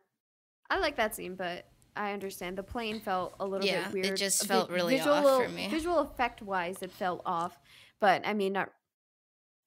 I 0.71 0.79
like 0.79 0.97
that 0.97 1.15
scene, 1.15 1.35
but 1.35 1.67
I 1.99 2.13
understand 2.13 2.57
the 2.57 2.63
plane 2.63 3.01
felt 3.01 3.35
a 3.41 3.47
little 3.47 3.67
Yeah, 3.67 3.85
bit 3.85 3.93
weird. 3.95 4.07
it 4.07 4.17
just 4.17 4.47
felt 4.47 4.71
really 4.71 5.01
off 5.01 5.07
visual, 5.25 5.43
for 5.43 5.49
me. 5.49 5.69
Visual 5.69 5.99
effect 5.99 6.41
wise, 6.43 6.83
it 6.83 6.93
felt 6.93 7.23
off, 7.27 7.59
but 8.01 8.27
I 8.27 8.33
mean, 8.35 8.53
not 8.55 8.71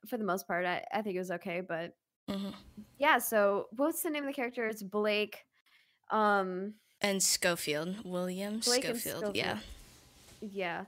for 0.08 0.18
the 0.18 0.24
most 0.24 0.48
part. 0.48 0.66
I, 0.66 0.84
I 0.94 1.02
think 1.02 1.16
it 1.16 1.20
was 1.20 1.32
okay, 1.32 1.62
but 1.62 1.94
Mhm. 2.30 2.54
yeah. 2.98 3.18
So 3.20 3.68
what's 3.72 4.02
the 4.02 4.10
name 4.10 4.24
of 4.24 4.28
the 4.28 4.34
character? 4.34 4.66
It's 4.68 4.82
Blake. 4.84 5.44
Um, 6.10 6.76
And 7.02 7.22
Schofield, 7.22 8.04
William 8.06 8.60
Blake 8.60 8.86
and 8.86 8.98
Schofield, 9.00 9.36
yeah. 9.36 9.60
yeah. 10.42 10.86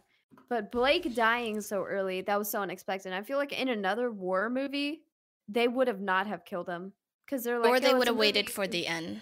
But 0.49 0.71
Blake 0.71 1.13
dying 1.15 1.61
so 1.61 1.83
early, 1.83 2.21
that 2.21 2.37
was 2.39 2.49
so 2.49 2.61
unexpected. 2.61 3.13
I 3.13 3.21
feel 3.21 3.37
like 3.37 3.51
in 3.51 3.67
another 3.69 4.11
war 4.11 4.49
movie, 4.49 5.03
they 5.47 5.67
would 5.67 5.87
have 5.87 6.01
not 6.01 6.27
have 6.27 6.45
killed 6.45 6.67
him 6.67 6.93
because 7.25 7.43
they're 7.43 7.59
like, 7.59 7.69
or 7.71 7.79
they 7.79 7.93
"Oh, 7.93 7.97
would 7.97 8.07
have 8.07 8.15
waited 8.17 8.49
for 8.49 8.67
the 8.67 8.87
end. 8.87 9.21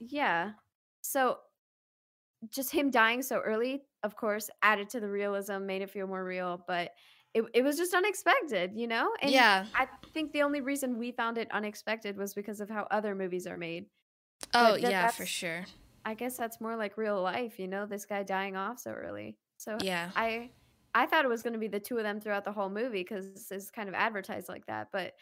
Yeah. 0.00 0.52
So 1.02 1.38
just 2.50 2.70
him 2.72 2.90
dying 2.90 3.22
so 3.22 3.38
early, 3.38 3.82
of 4.02 4.16
course, 4.16 4.50
added 4.62 4.88
to 4.90 5.00
the 5.00 5.08
realism, 5.08 5.66
made 5.66 5.82
it 5.82 5.90
feel 5.90 6.06
more 6.06 6.24
real, 6.24 6.64
but 6.66 6.92
it, 7.34 7.44
it 7.54 7.62
was 7.62 7.76
just 7.76 7.94
unexpected, 7.94 8.72
you 8.74 8.86
know? 8.86 9.10
And 9.22 9.30
yeah. 9.30 9.66
I 9.74 9.86
think 10.12 10.32
the 10.32 10.42
only 10.42 10.60
reason 10.60 10.98
we 10.98 11.12
found 11.12 11.38
it 11.38 11.48
unexpected 11.50 12.16
was 12.16 12.34
because 12.34 12.60
of 12.60 12.68
how 12.68 12.86
other 12.90 13.14
movies 13.14 13.46
are 13.46 13.56
made. 13.56 13.86
Oh, 14.54 14.72
that- 14.72 14.90
yeah, 14.90 15.08
for 15.08 15.26
sure. 15.26 15.64
I 16.04 16.14
guess 16.14 16.36
that's 16.36 16.60
more 16.60 16.76
like 16.76 16.98
real 16.98 17.22
life, 17.22 17.60
you 17.60 17.68
know, 17.68 17.86
this 17.86 18.06
guy 18.06 18.24
dying 18.24 18.56
off 18.56 18.80
so 18.80 18.90
early. 18.90 19.36
So 19.58 19.78
Yeah. 19.80 20.10
I 20.16 20.50
I 20.94 21.06
thought 21.06 21.24
it 21.24 21.28
was 21.28 21.42
going 21.42 21.54
to 21.54 21.60
be 21.60 21.68
the 21.68 21.80
two 21.80 21.96
of 21.96 22.02
them 22.02 22.20
throughout 22.20 22.44
the 22.44 22.52
whole 22.52 22.68
movie 22.68 23.04
cuz 23.04 23.50
it's 23.50 23.70
kind 23.70 23.88
of 23.88 23.94
advertised 23.94 24.48
like 24.48 24.66
that, 24.66 24.88
but 24.92 25.14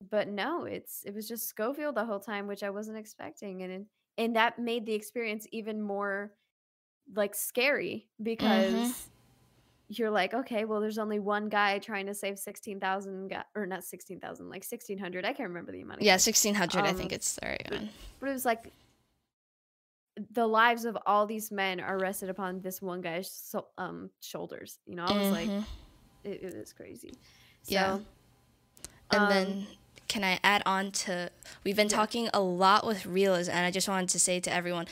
but 0.00 0.28
no, 0.28 0.64
it's 0.64 1.04
it 1.04 1.14
was 1.14 1.28
just 1.28 1.46
Schofield 1.46 1.94
the 1.94 2.06
whole 2.06 2.20
time, 2.20 2.46
which 2.46 2.62
I 2.62 2.70
wasn't 2.70 2.96
expecting 2.96 3.62
and 3.62 3.86
and 4.18 4.36
that 4.36 4.58
made 4.58 4.86
the 4.86 4.94
experience 4.94 5.46
even 5.52 5.80
more 5.82 6.32
like 7.14 7.34
scary 7.34 8.08
because 8.22 9.08
you're 9.88 10.10
like, 10.10 10.32
okay, 10.32 10.64
well 10.64 10.80
there's 10.80 10.98
only 10.98 11.18
one 11.18 11.48
guy 11.48 11.78
trying 11.78 12.06
to 12.06 12.14
save 12.14 12.38
16,000 12.38 13.28
guy 13.28 13.44
or 13.54 13.66
not 13.66 13.84
16,000, 13.84 14.46
like 14.48 14.64
1600. 14.64 15.24
I 15.24 15.32
can't 15.34 15.48
remember 15.48 15.72
the 15.72 15.82
amount 15.82 16.00
Yeah, 16.02 16.14
guys, 16.14 16.26
1600, 16.26 16.84
I 16.84 16.90
Um, 16.90 16.96
think 16.96 17.12
it's 17.12 17.34
the 17.34 17.46
right 17.46 17.70
one. 17.70 17.90
but 18.20 18.28
it 18.28 18.32
was 18.32 18.44
like 18.46 18.72
the 20.30 20.46
lives 20.46 20.84
of 20.84 20.96
all 21.06 21.26
these 21.26 21.50
men 21.50 21.80
are 21.80 21.98
rested 21.98 22.30
upon 22.30 22.60
this 22.60 22.80
one 22.80 23.00
guy's 23.00 23.30
so, 23.30 23.66
um 23.78 24.10
shoulders. 24.20 24.78
You 24.86 24.94
know, 24.96 25.04
I 25.04 25.12
was 25.18 25.30
like, 25.32 25.48
Mhm. 25.48 25.64
it, 26.24 26.42
it 26.42 26.56
was 26.56 26.72
crazy. 26.72 27.12
So, 27.62 27.72
Yeah. 27.74 27.98
And 29.10 29.22
um, 29.22 29.28
then 29.28 29.66
can 30.14 30.22
I 30.22 30.38
add 30.44 30.62
on 30.64 30.92
to 30.92 31.28
we've 31.64 31.74
been 31.74 31.88
Yeah. 31.90 31.96
talking 31.96 32.30
a 32.32 32.40
lot 32.40 32.86
with 32.86 33.04
realism 33.04 33.50
and 33.50 33.66
I 33.66 33.72
just 33.72 33.88
wanted 33.88 34.10
to 34.10 34.20
say 34.20 34.38
to 34.38 34.52
everyone 34.52 34.86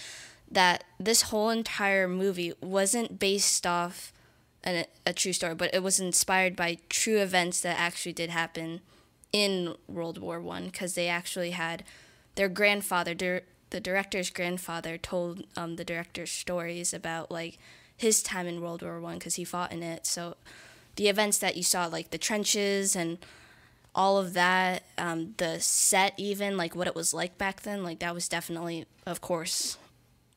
that 0.50 0.82
this 0.98 1.22
whole 1.30 1.48
entire 1.50 2.08
movie 2.08 2.52
wasn't 2.60 3.20
based 3.20 3.64
off 3.64 4.12
an, 4.64 4.84
a 5.06 5.12
true 5.12 5.32
story, 5.32 5.54
but 5.54 5.72
it 5.72 5.80
was 5.82 6.00
inspired 6.00 6.56
by 6.56 6.78
true 6.88 7.18
events 7.20 7.60
that 7.60 7.78
actually 7.78 8.12
did 8.14 8.30
happen 8.30 8.80
in 9.32 9.76
World 9.86 10.18
War 10.18 10.40
One 10.40 10.64
because 10.66 10.94
they 10.94 11.06
actually 11.06 11.52
had 11.52 11.84
their 12.34 12.48
grandfather, 12.48 13.14
dir- 13.14 13.44
the 13.70 13.80
director's 13.80 14.28
grandfather, 14.28 14.98
told 14.98 15.44
um, 15.56 15.76
the 15.76 15.84
director's 15.84 16.32
stories 16.32 16.92
about 16.92 17.30
like 17.30 17.58
his 17.96 18.22
time 18.24 18.48
in 18.48 18.60
World 18.60 18.82
War 18.82 19.00
One 19.00 19.18
because 19.18 19.36
he 19.36 19.44
fought 19.44 19.70
in 19.72 19.84
it. 19.84 20.04
So 20.04 20.36
the 20.96 21.06
events 21.08 21.38
that 21.38 21.56
you 21.56 21.62
saw, 21.62 21.86
like 21.86 22.10
the 22.10 22.18
trenches 22.18 22.96
and 22.96 23.18
all 23.94 24.18
of 24.18 24.32
that, 24.34 24.82
um, 24.98 25.34
the 25.36 25.60
set, 25.60 26.14
even 26.16 26.56
like 26.56 26.74
what 26.74 26.86
it 26.86 26.94
was 26.94 27.12
like 27.12 27.36
back 27.38 27.62
then, 27.62 27.82
like 27.82 27.98
that 28.00 28.14
was 28.14 28.28
definitely, 28.28 28.86
of 29.06 29.20
course, 29.20 29.76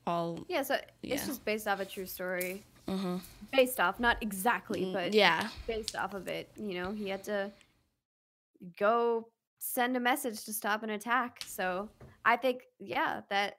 all 0.08 0.46
yeah, 0.48 0.62
so 0.64 0.78
Yeah. 1.02 1.16
it's 1.16 1.26
just 1.26 1.46
based 1.46 1.68
off 1.68 1.80
a 1.80 1.86
true 1.86 2.06
story. 2.06 2.64
Mm-hmm. 2.88 3.18
Based 3.52 3.80
off, 3.80 4.00
not 4.00 4.18
exactly, 4.22 4.92
but 4.94 5.14
yeah, 5.14 5.50
based 5.66 5.96
off 5.96 6.14
of 6.14 6.28
it. 6.28 6.50
You 6.58 6.82
know, 6.82 6.92
he 6.92 7.10
had 7.10 7.24
to 7.24 7.52
go 8.78 9.28
send 9.58 9.98
a 9.98 10.00
message 10.00 10.44
to 10.46 10.54
stop 10.54 10.84
an 10.84 10.92
attack. 10.92 11.42
So 11.48 11.90
I 12.24 12.36
think, 12.38 12.62
yeah, 12.80 13.22
that 13.30 13.58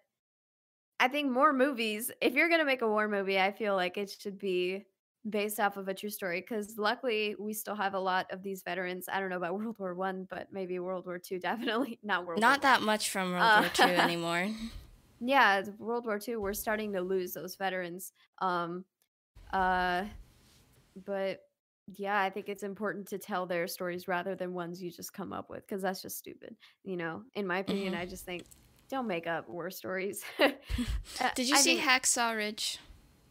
I 1.01 1.09
think 1.09 1.31
more 1.31 1.53
movies, 1.53 2.11
if 2.21 2.35
you're 2.35 2.49
going 2.49 2.61
to 2.61 2.67
make 2.67 2.83
a 2.83 2.89
war 2.89 3.09
movie, 3.09 3.39
I 3.41 3.51
feel 3.53 3.75
like 3.75 3.97
it 3.97 4.11
should 4.11 4.39
be 4.39 4.85
based 5.29 5.59
off 5.59 5.77
of 5.77 5.89
a 5.89 5.95
true 5.95 6.11
story 6.11 6.41
because 6.41 6.79
luckily 6.79 7.35
we 7.39 7.53
still 7.53 7.75
have 7.75 7.95
a 7.95 7.99
lot 7.99 8.27
of 8.31 8.43
these 8.43 8.63
veterans. 8.63 9.09
I 9.13 9.21
don't 9.21 9.31
know 9.31 9.37
about 9.37 9.55
World 9.59 9.77
War 9.79 9.95
One, 9.95 10.27
but 10.31 10.49
maybe 10.53 10.79
World 10.79 11.07
War 11.07 11.19
Two, 11.19 11.39
definitely 11.41 11.99
not 12.03 12.27
World 12.27 12.41
Not 12.41 12.63
War 12.63 12.71
that 12.71 12.83
much 12.83 13.11
from 13.11 13.33
World 13.33 13.43
uh, 13.43 13.61
War 13.61 13.71
Two 13.73 13.83
anymore. 14.03 14.49
Yeah, 15.21 15.63
World 15.79 16.07
War 16.07 16.19
Two, 16.19 16.41
we're 16.41 16.55
starting 16.55 16.93
to 16.93 17.01
lose 17.01 17.33
those 17.33 17.57
veterans. 17.57 18.13
Um, 18.39 18.85
uh, 19.53 20.05
but 21.05 21.41
yeah, 21.95 22.21
I 22.21 22.31
think 22.31 22.49
it's 22.49 22.63
important 22.63 23.09
to 23.09 23.19
tell 23.19 23.47
their 23.47 23.67
stories 23.67 24.09
rather 24.09 24.35
than 24.35 24.55
ones 24.55 24.83
you 24.83 24.91
just 24.91 25.13
come 25.13 25.33
up 25.33 25.49
with 25.49 25.67
because 25.67 25.83
that's 25.83 26.03
just 26.03 26.19
stupid. 26.19 26.57
You 26.85 26.97
know, 26.97 27.23
in 27.35 27.47
my 27.47 27.59
opinion, 27.59 27.93
mm-hmm. 27.93 28.03
I 28.03 28.07
just 28.07 28.25
think 28.25 28.45
don't 28.89 29.07
make 29.07 29.27
up 29.27 29.49
war 29.49 29.71
stories. 29.71 30.25
Uh, 30.39 31.31
did 31.35 31.49
you 31.49 31.57
I 31.57 31.59
see 31.59 31.77
think, 31.77 31.89
Hacksaw 31.89 32.37
Ridge? 32.37 32.79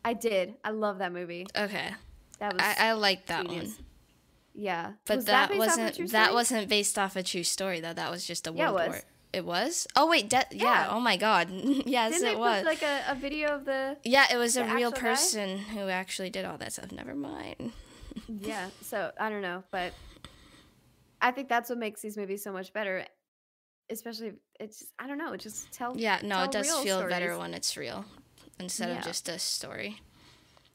I 0.05 0.13
did. 0.13 0.53
I 0.63 0.69
love 0.69 0.99
that 0.99 1.11
movie. 1.11 1.47
Okay, 1.57 1.89
that 2.39 2.53
was 2.53 2.61
I, 2.61 2.89
I 2.89 2.91
like 2.93 3.25
that 3.25 3.47
genius. 3.47 3.75
one. 3.75 3.85
Yeah, 4.53 4.91
but 5.05 5.17
was 5.17 5.25
that, 5.25 5.49
that 5.49 5.57
wasn't 5.57 6.11
that 6.11 6.33
wasn't 6.33 6.69
based 6.69 6.99
off 6.99 7.15
a 7.15 7.23
true 7.23 7.43
story 7.43 7.79
though. 7.79 7.93
That 7.93 8.11
was 8.11 8.25
just 8.25 8.47
a 8.47 8.53
yeah, 8.53 8.71
World 8.71 8.89
War. 8.89 9.01
It 9.33 9.43
was. 9.43 9.87
Oh 9.95 10.07
wait, 10.07 10.29
de- 10.29 10.45
yeah. 10.51 10.63
yeah. 10.63 10.87
Oh 10.91 10.99
my 10.99 11.17
God. 11.17 11.49
yes, 11.85 12.13
Didn't 12.13 12.35
it 12.35 12.39
was. 12.39 12.63
like 12.63 12.83
a, 12.83 13.03
a 13.09 13.15
video 13.15 13.49
of 13.55 13.65
the. 13.65 13.97
Yeah, 14.03 14.27
it 14.31 14.37
was 14.37 14.55
a 14.55 14.63
real 14.75 14.91
person 14.91 15.57
guy? 15.57 15.63
who 15.73 15.89
actually 15.89 16.29
did 16.29 16.45
all 16.45 16.57
that 16.59 16.71
stuff. 16.71 16.91
Never 16.91 17.15
mind. 17.15 17.73
yeah. 18.27 18.69
So 18.81 19.11
I 19.19 19.29
don't 19.29 19.41
know, 19.41 19.63
but 19.71 19.91
I 21.19 21.31
think 21.31 21.49
that's 21.49 21.69
what 21.69 21.79
makes 21.79 22.01
these 22.01 22.15
movies 22.15 22.43
so 22.43 22.53
much 22.53 22.71
better. 22.73 23.05
Especially, 23.89 24.33
it's 24.59 24.79
just, 24.79 24.91
I 24.99 25.07
don't 25.07 25.17
know. 25.17 25.33
It 25.33 25.41
just 25.41 25.71
tells. 25.71 25.97
Yeah. 25.97 26.19
No, 26.21 26.35
tell 26.35 26.43
it 26.45 26.51
does 26.51 26.67
feel 26.67 26.99
stories. 26.99 27.09
better 27.09 27.37
when 27.37 27.55
it's 27.55 27.75
real 27.75 28.05
instead 28.59 28.89
yeah. 28.89 28.99
of 28.99 29.03
just 29.03 29.29
a 29.29 29.39
story. 29.39 30.01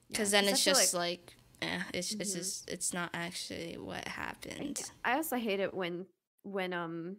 Because 0.09 0.33
yeah, 0.33 0.41
then 0.41 0.51
it's 0.51 0.65
just 0.65 0.95
like, 0.95 1.35
like 1.63 1.71
eh, 1.71 1.83
it's 1.95 2.13
mm-hmm. 2.13 2.21
it's 2.21 2.35
just 2.35 2.71
it's 2.71 2.93
not 2.93 3.11
actually 3.15 3.77
what 3.79 4.07
happened. 4.09 4.83
I 5.05 5.15
also 5.15 5.37
hate 5.37 5.61
it 5.61 5.73
when 5.73 6.07
when 6.43 6.73
um 6.73 7.17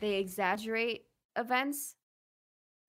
they 0.00 0.14
exaggerate 0.16 1.02
events. 1.36 1.94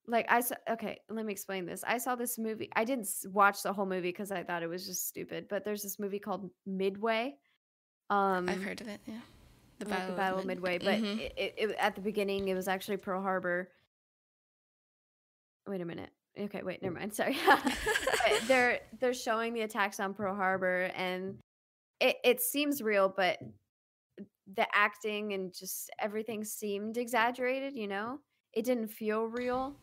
Like 0.06 0.26
I 0.28 0.40
saw, 0.40 0.56
okay, 0.68 0.98
let 1.08 1.24
me 1.24 1.32
explain 1.32 1.66
this. 1.66 1.84
I 1.86 1.98
saw 1.98 2.16
this 2.16 2.38
movie. 2.38 2.68
I 2.74 2.84
didn't 2.84 3.08
watch 3.26 3.62
the 3.62 3.72
whole 3.72 3.86
movie 3.86 4.08
because 4.08 4.32
I 4.32 4.42
thought 4.42 4.62
it 4.62 4.68
was 4.68 4.86
just 4.86 5.06
stupid. 5.06 5.46
But 5.48 5.64
there's 5.64 5.82
this 5.82 5.98
movie 6.00 6.18
called 6.18 6.50
Midway. 6.66 7.36
Um, 8.08 8.48
I've 8.48 8.62
heard 8.62 8.80
of 8.80 8.88
it. 8.88 9.00
Yeah, 9.06 9.14
the 9.78 9.84
Battle, 9.84 10.00
like 10.00 10.08
the 10.08 10.16
Battle 10.16 10.38
of 10.40 10.46
Mid- 10.46 10.62
Midway. 10.62 10.78
But 10.78 11.00
mm-hmm. 11.00 11.20
it, 11.20 11.54
it, 11.56 11.76
at 11.78 11.94
the 11.94 12.00
beginning, 12.00 12.48
it 12.48 12.54
was 12.54 12.66
actually 12.66 12.96
Pearl 12.96 13.22
Harbor. 13.22 13.68
Wait 15.68 15.80
a 15.80 15.84
minute. 15.84 16.10
Okay, 16.40 16.62
wait, 16.62 16.82
never 16.82 16.94
mm. 16.94 17.00
mind. 17.00 17.14
Sorry. 17.14 17.36
they're 18.46 18.80
they're 18.98 19.14
showing 19.14 19.54
the 19.54 19.62
attacks 19.62 20.00
on 20.00 20.14
Pearl 20.14 20.34
Harbor, 20.34 20.90
and 20.94 21.38
it 22.00 22.16
it 22.24 22.40
seems 22.40 22.82
real, 22.82 23.12
but 23.14 23.38
the 24.56 24.66
acting 24.74 25.32
and 25.32 25.54
just 25.54 25.90
everything 25.98 26.44
seemed 26.44 26.96
exaggerated, 26.96 27.76
you 27.76 27.86
know? 27.86 28.18
It 28.52 28.64
didn't 28.64 28.88
feel 28.88 29.26
real. 29.26 29.76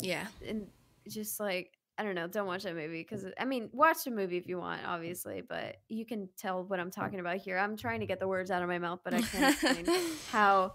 Yeah. 0.00 0.26
And 0.46 0.68
just 1.08 1.40
like 1.40 1.72
I 1.98 2.02
don't 2.02 2.14
know, 2.14 2.28
don't 2.28 2.46
watch 2.46 2.62
that 2.62 2.74
movie 2.74 3.02
because 3.02 3.26
I 3.38 3.44
mean, 3.44 3.68
watch 3.72 4.04
the 4.04 4.10
movie 4.10 4.38
if 4.38 4.46
you 4.46 4.58
want, 4.58 4.80
obviously, 4.86 5.42
but 5.46 5.76
you 5.88 6.06
can 6.06 6.28
tell 6.38 6.64
what 6.64 6.80
I'm 6.80 6.90
talking 6.90 7.20
about 7.20 7.36
here. 7.38 7.58
I'm 7.58 7.76
trying 7.76 8.00
to 8.00 8.06
get 8.06 8.20
the 8.20 8.28
words 8.28 8.50
out 8.50 8.62
of 8.62 8.68
my 8.68 8.78
mouth, 8.78 9.00
but 9.04 9.12
I 9.12 9.20
can't 9.20 9.54
explain 9.54 9.98
how 10.30 10.74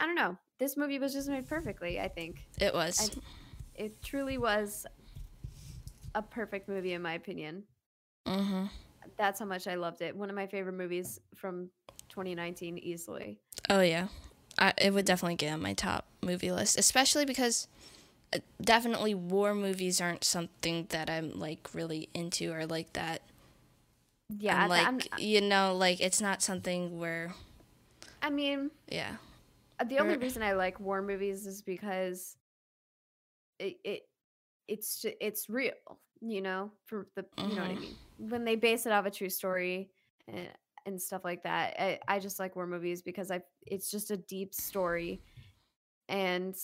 I 0.00 0.06
don't 0.06 0.16
know. 0.16 0.36
This 0.58 0.76
movie 0.76 0.98
was 0.98 1.12
just 1.12 1.28
made 1.28 1.46
perfectly, 1.46 2.00
I 2.00 2.08
think. 2.08 2.48
It 2.60 2.74
was. 2.74 3.10
I, 3.16 3.20
it 3.78 4.02
truly 4.02 4.36
was 4.36 4.86
a 6.14 6.22
perfect 6.22 6.68
movie 6.68 6.92
in 6.92 7.02
my 7.02 7.14
opinion. 7.14 7.62
Mm-hmm. 8.26 8.64
That's 9.16 9.40
how 9.40 9.46
much 9.46 9.66
I 9.66 9.76
loved 9.76 10.02
it. 10.02 10.14
One 10.14 10.28
of 10.28 10.36
my 10.36 10.46
favorite 10.46 10.74
movies 10.74 11.20
from 11.34 11.70
2019 12.08 12.78
easily. 12.78 13.40
Oh 13.70 13.80
yeah, 13.80 14.08
I, 14.58 14.74
it 14.76 14.92
would 14.92 15.06
definitely 15.06 15.36
get 15.36 15.52
on 15.52 15.62
my 15.62 15.72
top 15.72 16.06
movie 16.20 16.52
list, 16.52 16.78
especially 16.78 17.24
because 17.24 17.68
uh, 18.34 18.38
definitely 18.60 19.14
war 19.14 19.54
movies 19.54 20.00
aren't 20.00 20.24
something 20.24 20.86
that 20.90 21.08
I'm 21.08 21.38
like 21.38 21.70
really 21.72 22.08
into 22.12 22.52
or 22.52 22.66
like 22.66 22.92
that. 22.94 23.22
Yeah, 24.38 24.62
I'm 24.62 24.68
like 24.68 24.86
I'm, 24.86 25.00
you 25.18 25.40
know, 25.40 25.74
like 25.74 26.00
it's 26.00 26.20
not 26.20 26.42
something 26.42 26.98
where. 26.98 27.32
I 28.20 28.30
mean. 28.30 28.70
Yeah. 28.90 29.16
Uh, 29.80 29.84
the 29.84 30.00
only 30.00 30.16
reason 30.16 30.42
I 30.42 30.52
like 30.52 30.80
war 30.80 31.00
movies 31.00 31.46
is 31.46 31.62
because 31.62 32.36
it, 33.58 33.76
it 33.84 34.02
it's 34.66 35.04
it's 35.20 35.48
real, 35.48 35.72
you 36.20 36.40
know, 36.40 36.70
for 36.86 37.08
the 37.14 37.24
you 37.38 37.48
know 37.48 37.62
what 37.62 37.70
I 37.70 37.72
mm-hmm. 37.72 37.80
mean. 37.80 37.96
When 38.30 38.44
they 38.44 38.56
base 38.56 38.86
it 38.86 38.92
off 38.92 39.06
a 39.06 39.10
true 39.10 39.30
story, 39.30 39.90
eh, 40.32 40.46
and 40.88 41.00
stuff 41.00 41.24
like 41.24 41.44
that. 41.44 41.76
I, 41.78 42.00
I 42.08 42.18
just 42.18 42.40
like 42.40 42.56
war 42.56 42.66
movies 42.66 43.02
because 43.02 43.30
I 43.30 43.42
it's 43.66 43.90
just 43.90 44.10
a 44.10 44.16
deep 44.16 44.54
story 44.54 45.20
and 46.08 46.56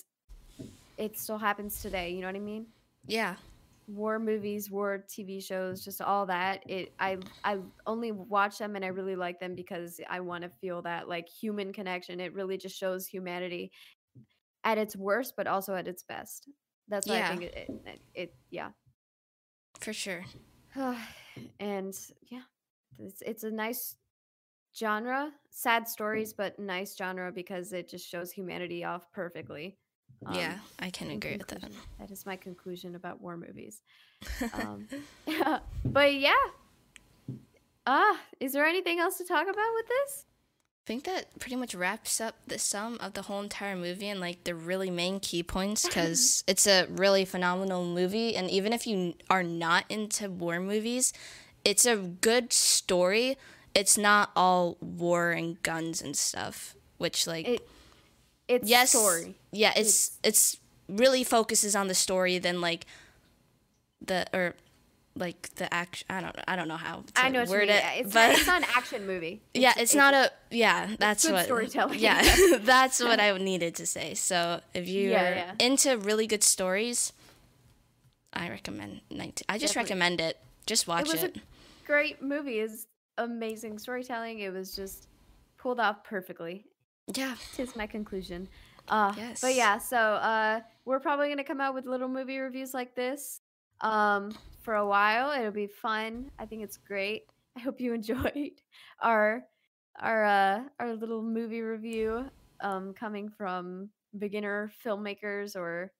it 0.96 1.18
still 1.18 1.38
happens 1.38 1.80
today, 1.80 2.10
you 2.10 2.20
know 2.22 2.28
what 2.28 2.36
I 2.36 2.40
mean? 2.40 2.66
Yeah. 3.06 3.36
War 3.86 4.18
movies, 4.18 4.70
war 4.70 5.04
TV 5.08 5.44
shows, 5.44 5.84
just 5.84 6.00
all 6.00 6.26
that. 6.26 6.68
It 6.68 6.92
I 6.98 7.18
I 7.44 7.58
only 7.86 8.12
watch 8.12 8.58
them 8.58 8.76
and 8.76 8.84
I 8.84 8.88
really 8.88 9.14
like 9.14 9.38
them 9.38 9.54
because 9.54 10.00
I 10.08 10.20
want 10.20 10.42
to 10.42 10.50
feel 10.60 10.82
that 10.82 11.08
like 11.08 11.28
human 11.28 11.72
connection. 11.72 12.18
It 12.18 12.32
really 12.32 12.56
just 12.56 12.78
shows 12.78 13.06
humanity 13.06 13.70
at 14.64 14.78
its 14.78 14.96
worst 14.96 15.34
but 15.36 15.46
also 15.46 15.74
at 15.74 15.86
its 15.86 16.02
best. 16.02 16.48
That's 16.88 17.06
why 17.06 17.18
yeah. 17.18 17.26
I 17.26 17.28
think 17.30 17.42
it, 17.42 17.70
it, 17.84 18.00
it 18.14 18.34
yeah. 18.50 18.70
For 19.80 19.92
sure. 19.92 20.24
and 21.60 21.98
yeah, 22.30 22.42
it's 22.98 23.22
it's 23.22 23.44
a 23.44 23.50
nice 23.50 23.96
genre 24.76 25.30
sad 25.50 25.86
stories 25.86 26.32
but 26.32 26.58
nice 26.58 26.96
genre 26.96 27.30
because 27.30 27.72
it 27.72 27.88
just 27.88 28.08
shows 28.08 28.32
humanity 28.32 28.84
off 28.84 29.10
perfectly 29.12 29.76
um, 30.26 30.34
yeah 30.34 30.58
i 30.80 30.90
can 30.90 31.10
agree 31.10 31.36
with 31.36 31.46
that 31.46 31.70
that 31.98 32.10
is 32.10 32.26
my 32.26 32.34
conclusion 32.34 32.96
about 32.96 33.20
war 33.20 33.36
movies 33.36 33.82
um, 34.54 34.86
yeah, 35.26 35.60
but 35.84 36.14
yeah 36.14 36.32
ah 37.86 38.18
is 38.40 38.52
there 38.52 38.66
anything 38.66 38.98
else 38.98 39.16
to 39.16 39.24
talk 39.24 39.44
about 39.44 39.74
with 39.74 39.86
this 39.86 40.26
I 40.84 40.86
think 40.86 41.04
that 41.04 41.38
pretty 41.38 41.56
much 41.56 41.74
wraps 41.74 42.20
up 42.20 42.36
the 42.46 42.58
sum 42.58 42.98
of 43.00 43.14
the 43.14 43.22
whole 43.22 43.40
entire 43.40 43.74
movie 43.74 44.08
and 44.08 44.20
like 44.20 44.44
the 44.44 44.54
really 44.54 44.90
main 44.90 45.18
key 45.18 45.42
points 45.42 45.86
because 45.86 46.44
it's 46.46 46.66
a 46.66 46.86
really 46.90 47.24
phenomenal 47.24 47.86
movie. 47.86 48.36
And 48.36 48.50
even 48.50 48.74
if 48.74 48.86
you 48.86 49.14
are 49.30 49.42
not 49.42 49.86
into 49.88 50.28
war 50.28 50.60
movies, 50.60 51.14
it's 51.64 51.86
a 51.86 51.96
good 51.96 52.52
story 52.52 53.38
it's 53.74 53.98
not 53.98 54.30
all 54.36 54.76
war 54.80 55.32
and 55.32 55.60
guns 55.62 56.00
and 56.00 56.16
stuff, 56.16 56.76
which 56.98 57.26
like 57.26 57.46
it, 57.46 57.68
it's 58.46 58.68
yes, 58.68 58.90
story. 58.90 59.34
Yeah, 59.50 59.72
it's, 59.76 60.18
it's 60.22 60.54
it's 60.54 60.56
really 60.88 61.24
focuses 61.24 61.74
on 61.74 61.88
the 61.88 61.94
story 61.94 62.38
than 62.38 62.60
like 62.60 62.86
the 64.00 64.26
or 64.32 64.54
like 65.16 65.54
the 65.56 65.72
action. 65.72 66.06
I 66.10 66.20
don't 66.20 66.36
I 66.48 66.56
don't 66.56 66.68
know 66.68 66.76
how 66.76 66.96
to 66.96 67.12
I 67.16 67.28
know 67.28 67.44
word 67.44 67.68
it, 67.68 67.82
it's 67.96 68.12
but 68.12 68.32
it's 68.32 68.46
not 68.46 68.62
an 68.62 68.68
action 68.74 69.06
movie. 69.06 69.42
It's, 69.54 69.62
yeah, 69.62 69.70
it's, 69.70 69.80
it's 69.80 69.94
not 69.94 70.14
a 70.14 70.32
yeah. 70.50 70.96
That's 70.98 71.28
what 71.28 71.44
storytelling. 71.44 71.98
Yeah, 71.98 72.22
that's 72.60 73.02
what 73.02 73.20
I 73.20 73.36
needed 73.38 73.76
to 73.76 73.86
say. 73.86 74.14
So 74.14 74.60
if 74.72 74.88
you're 74.88 75.12
yeah, 75.12 75.54
yeah. 75.58 75.66
into 75.66 75.96
really 75.98 76.26
good 76.26 76.42
stories, 76.42 77.12
I 78.32 78.48
recommend. 78.48 79.02
19, 79.10 79.44
I 79.48 79.58
just 79.58 79.74
Definitely. 79.74 79.94
recommend 79.94 80.20
it. 80.20 80.38
Just 80.66 80.88
watch 80.88 81.08
it. 81.08 81.12
Was 81.12 81.22
it. 81.22 81.36
A 81.36 81.86
great 81.86 82.22
movie. 82.22 82.58
Is 82.58 82.86
amazing 83.18 83.78
storytelling. 83.78 84.40
It 84.40 84.52
was 84.52 84.74
just 84.74 85.08
pulled 85.58 85.78
off 85.80 86.02
perfectly. 86.04 86.64
Yeah. 87.14 87.34
Tis 87.54 87.76
my 87.76 87.86
conclusion. 87.86 88.48
Uh, 88.88 89.14
yes. 89.16 89.40
But 89.40 89.54
yeah, 89.54 89.78
so 89.78 89.96
uh, 89.96 90.60
we're 90.84 91.00
probably 91.00 91.28
going 91.28 91.38
to 91.38 91.44
come 91.44 91.60
out 91.60 91.74
with 91.74 91.86
little 91.86 92.08
movie 92.08 92.38
reviews 92.38 92.74
like 92.74 92.94
this 92.94 93.40
um, 93.80 94.36
for 94.64 94.74
a 94.74 94.86
while. 94.86 95.30
It'll 95.38 95.52
be 95.52 95.66
fun. 95.66 96.30
I 96.38 96.46
think 96.46 96.62
it's 96.62 96.78
great. 96.78 97.24
I 97.56 97.60
hope 97.60 97.80
you 97.80 97.94
enjoyed 97.94 98.60
our 99.02 99.44
our 100.00 100.24
uh, 100.24 100.60
our 100.80 100.94
little 100.94 101.22
movie 101.22 101.60
review 101.60 102.28
um, 102.60 102.94
coming 102.94 103.28
from 103.28 103.90
beginner 104.18 104.72
filmmakers 104.84 105.54
or 105.54 105.92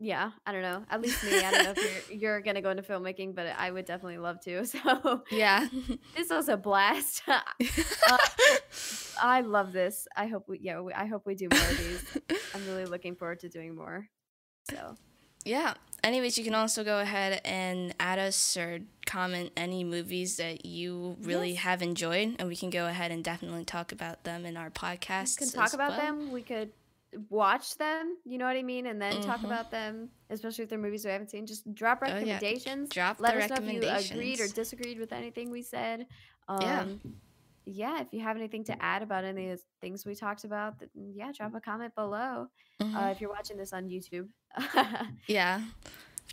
yeah, 0.00 0.32
I 0.44 0.52
don't 0.52 0.62
know. 0.62 0.84
At 0.90 1.00
least 1.00 1.22
me. 1.24 1.38
I 1.38 1.50
don't 1.50 1.64
know 1.64 1.74
if 1.76 2.08
you're 2.10 2.18
you're 2.18 2.40
gonna 2.40 2.62
go 2.62 2.70
into 2.70 2.82
filmmaking, 2.82 3.34
but 3.34 3.46
I 3.46 3.70
would 3.70 3.84
definitely 3.84 4.18
love 4.18 4.40
to. 4.42 4.64
So 4.66 5.22
yeah, 5.30 5.68
this 6.16 6.30
was 6.30 6.48
a 6.48 6.56
blast. 6.56 7.22
uh, 7.28 7.40
I 9.22 9.42
love 9.42 9.72
this. 9.72 10.08
I 10.16 10.26
hope 10.26 10.48
we 10.48 10.58
yeah. 10.60 10.80
We, 10.80 10.92
I 10.92 11.06
hope 11.06 11.26
we 11.26 11.34
do 11.34 11.48
more 11.50 11.60
of 11.60 11.78
these. 11.78 12.18
I'm 12.54 12.66
really 12.66 12.86
looking 12.86 13.14
forward 13.14 13.40
to 13.40 13.48
doing 13.48 13.74
more. 13.76 14.08
So 14.70 14.96
yeah, 15.44 15.74
anyways, 16.04 16.38
you 16.38 16.44
can 16.44 16.54
also 16.54 16.84
go 16.84 17.00
ahead 17.00 17.40
and 17.44 17.94
add 17.98 18.18
us 18.20 18.56
or 18.56 18.80
comment 19.06 19.50
any 19.56 19.82
movies 19.82 20.36
that 20.36 20.64
you 20.64 21.16
really 21.20 21.50
Yes. 21.52 21.62
have 21.62 21.82
enjoyed, 21.82 22.36
and 22.38 22.48
we 22.48 22.56
can 22.56 22.70
go 22.70 22.86
ahead 22.86 23.10
and 23.10 23.24
definitely 23.24 23.64
talk 23.64 23.90
about 23.92 24.22
them 24.24 24.46
in 24.46 24.56
our 24.56 24.70
podcast. 24.70 25.40
We 25.40 25.46
can 25.46 25.54
talk 25.54 25.72
about 25.72 25.96
them. 25.96 26.30
We 26.30 26.42
could 26.42 26.72
watch 27.30 27.76
them. 27.76 28.16
You 28.24 28.38
know 28.38 28.44
what 28.46 28.56
I 28.56 28.62
mean, 28.62 28.86
and 28.86 29.00
then 29.00 29.20
talk 29.22 29.40
Mhm. 29.40 29.44
about 29.44 29.70
them, 29.70 30.10
especially 30.30 30.64
if 30.64 30.70
they're 30.70 30.78
movies 30.78 31.04
we 31.04 31.10
haven't 31.10 31.30
seen. 31.30 31.46
Just 31.46 31.72
drop 31.74 32.00
Oh, 32.02 32.06
yeah. 32.06 32.14
recommendations. 32.14 32.90
Drop 32.90 33.20
Let 33.20 33.34
the 33.34 33.44
us 33.44 33.50
know 33.50 33.56
if 33.56 33.62
you 33.72 33.78
agreed 33.78 33.86
or 33.88 33.92
recommendations. 33.94 34.52
disagreed 34.52 34.98
with 34.98 35.12
anything 35.12 35.50
we 35.50 35.62
said. 35.62 36.06
Um, 36.48 36.60
Yeah. 36.62 36.86
Yeah. 37.64 38.00
If 38.00 38.08
you 38.12 38.20
have 38.20 38.36
anything 38.36 38.64
to 38.64 38.82
add 38.82 39.02
about 39.02 39.24
any 39.24 39.50
of 39.50 39.58
the 39.58 39.64
things 39.80 40.04
we 40.04 40.14
talked 40.14 40.44
about, 40.44 40.78
then 40.80 40.88
yeah, 41.14 41.32
drop 41.32 41.54
a 41.54 41.60
comment 41.60 41.94
below. 41.94 42.48
Mhm. 42.80 42.94
Uh, 42.94 43.10
if 43.10 43.20
you're 43.20 43.30
watching 43.30 43.56
this 43.56 43.72
on 43.72 43.88
YouTube. 43.88 44.28
yeah, 45.26 45.60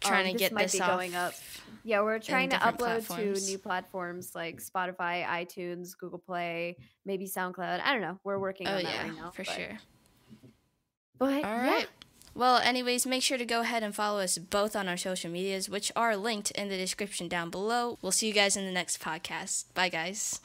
trying 0.01 0.27
um, 0.27 0.33
to 0.33 0.33
this 0.33 0.39
get 0.39 0.51
might 0.53 0.63
this 0.63 0.73
be 0.73 0.81
off. 0.81 0.89
going 0.91 1.15
up. 1.15 1.33
Yeah, 1.83 2.01
we're 2.01 2.19
trying 2.19 2.49
to 2.49 2.57
upload 2.57 3.05
platforms. 3.05 3.45
to 3.45 3.51
new 3.51 3.57
platforms 3.57 4.31
like 4.35 4.61
Spotify, 4.61 5.25
iTunes, 5.25 5.97
Google 5.97 6.19
Play, 6.19 6.77
maybe 7.05 7.25
SoundCloud. 7.25 7.81
I 7.83 7.93
don't 7.93 8.01
know. 8.01 8.19
We're 8.23 8.39
working 8.39 8.67
Oh 8.67 8.77
on 8.77 8.83
that 8.83 8.93
yeah, 8.93 9.03
right 9.03 9.15
now. 9.15 9.31
for 9.31 9.43
but, 9.43 9.53
sure. 9.55 9.77
But 11.17 11.33
All 11.33 11.39
yeah, 11.41 11.71
right. 11.71 11.87
Well, 12.33 12.57
anyways, 12.57 13.05
make 13.05 13.23
sure 13.23 13.37
to 13.37 13.45
go 13.45 13.59
ahead 13.61 13.83
and 13.83 13.93
follow 13.93 14.19
us 14.19 14.37
both 14.37 14.75
on 14.75 14.87
our 14.87 14.95
social 14.97 15.29
medias, 15.29 15.69
which 15.69 15.91
are 15.95 16.15
linked 16.15 16.51
in 16.51 16.69
the 16.69 16.77
description 16.77 17.27
down 17.27 17.49
below. 17.49 17.97
We'll 18.01 18.13
see 18.13 18.27
you 18.27 18.33
guys 18.33 18.55
in 18.55 18.65
the 18.65 18.71
next 18.71 19.01
podcast. 19.01 19.65
Bye, 19.73 19.89
guys. 19.89 20.39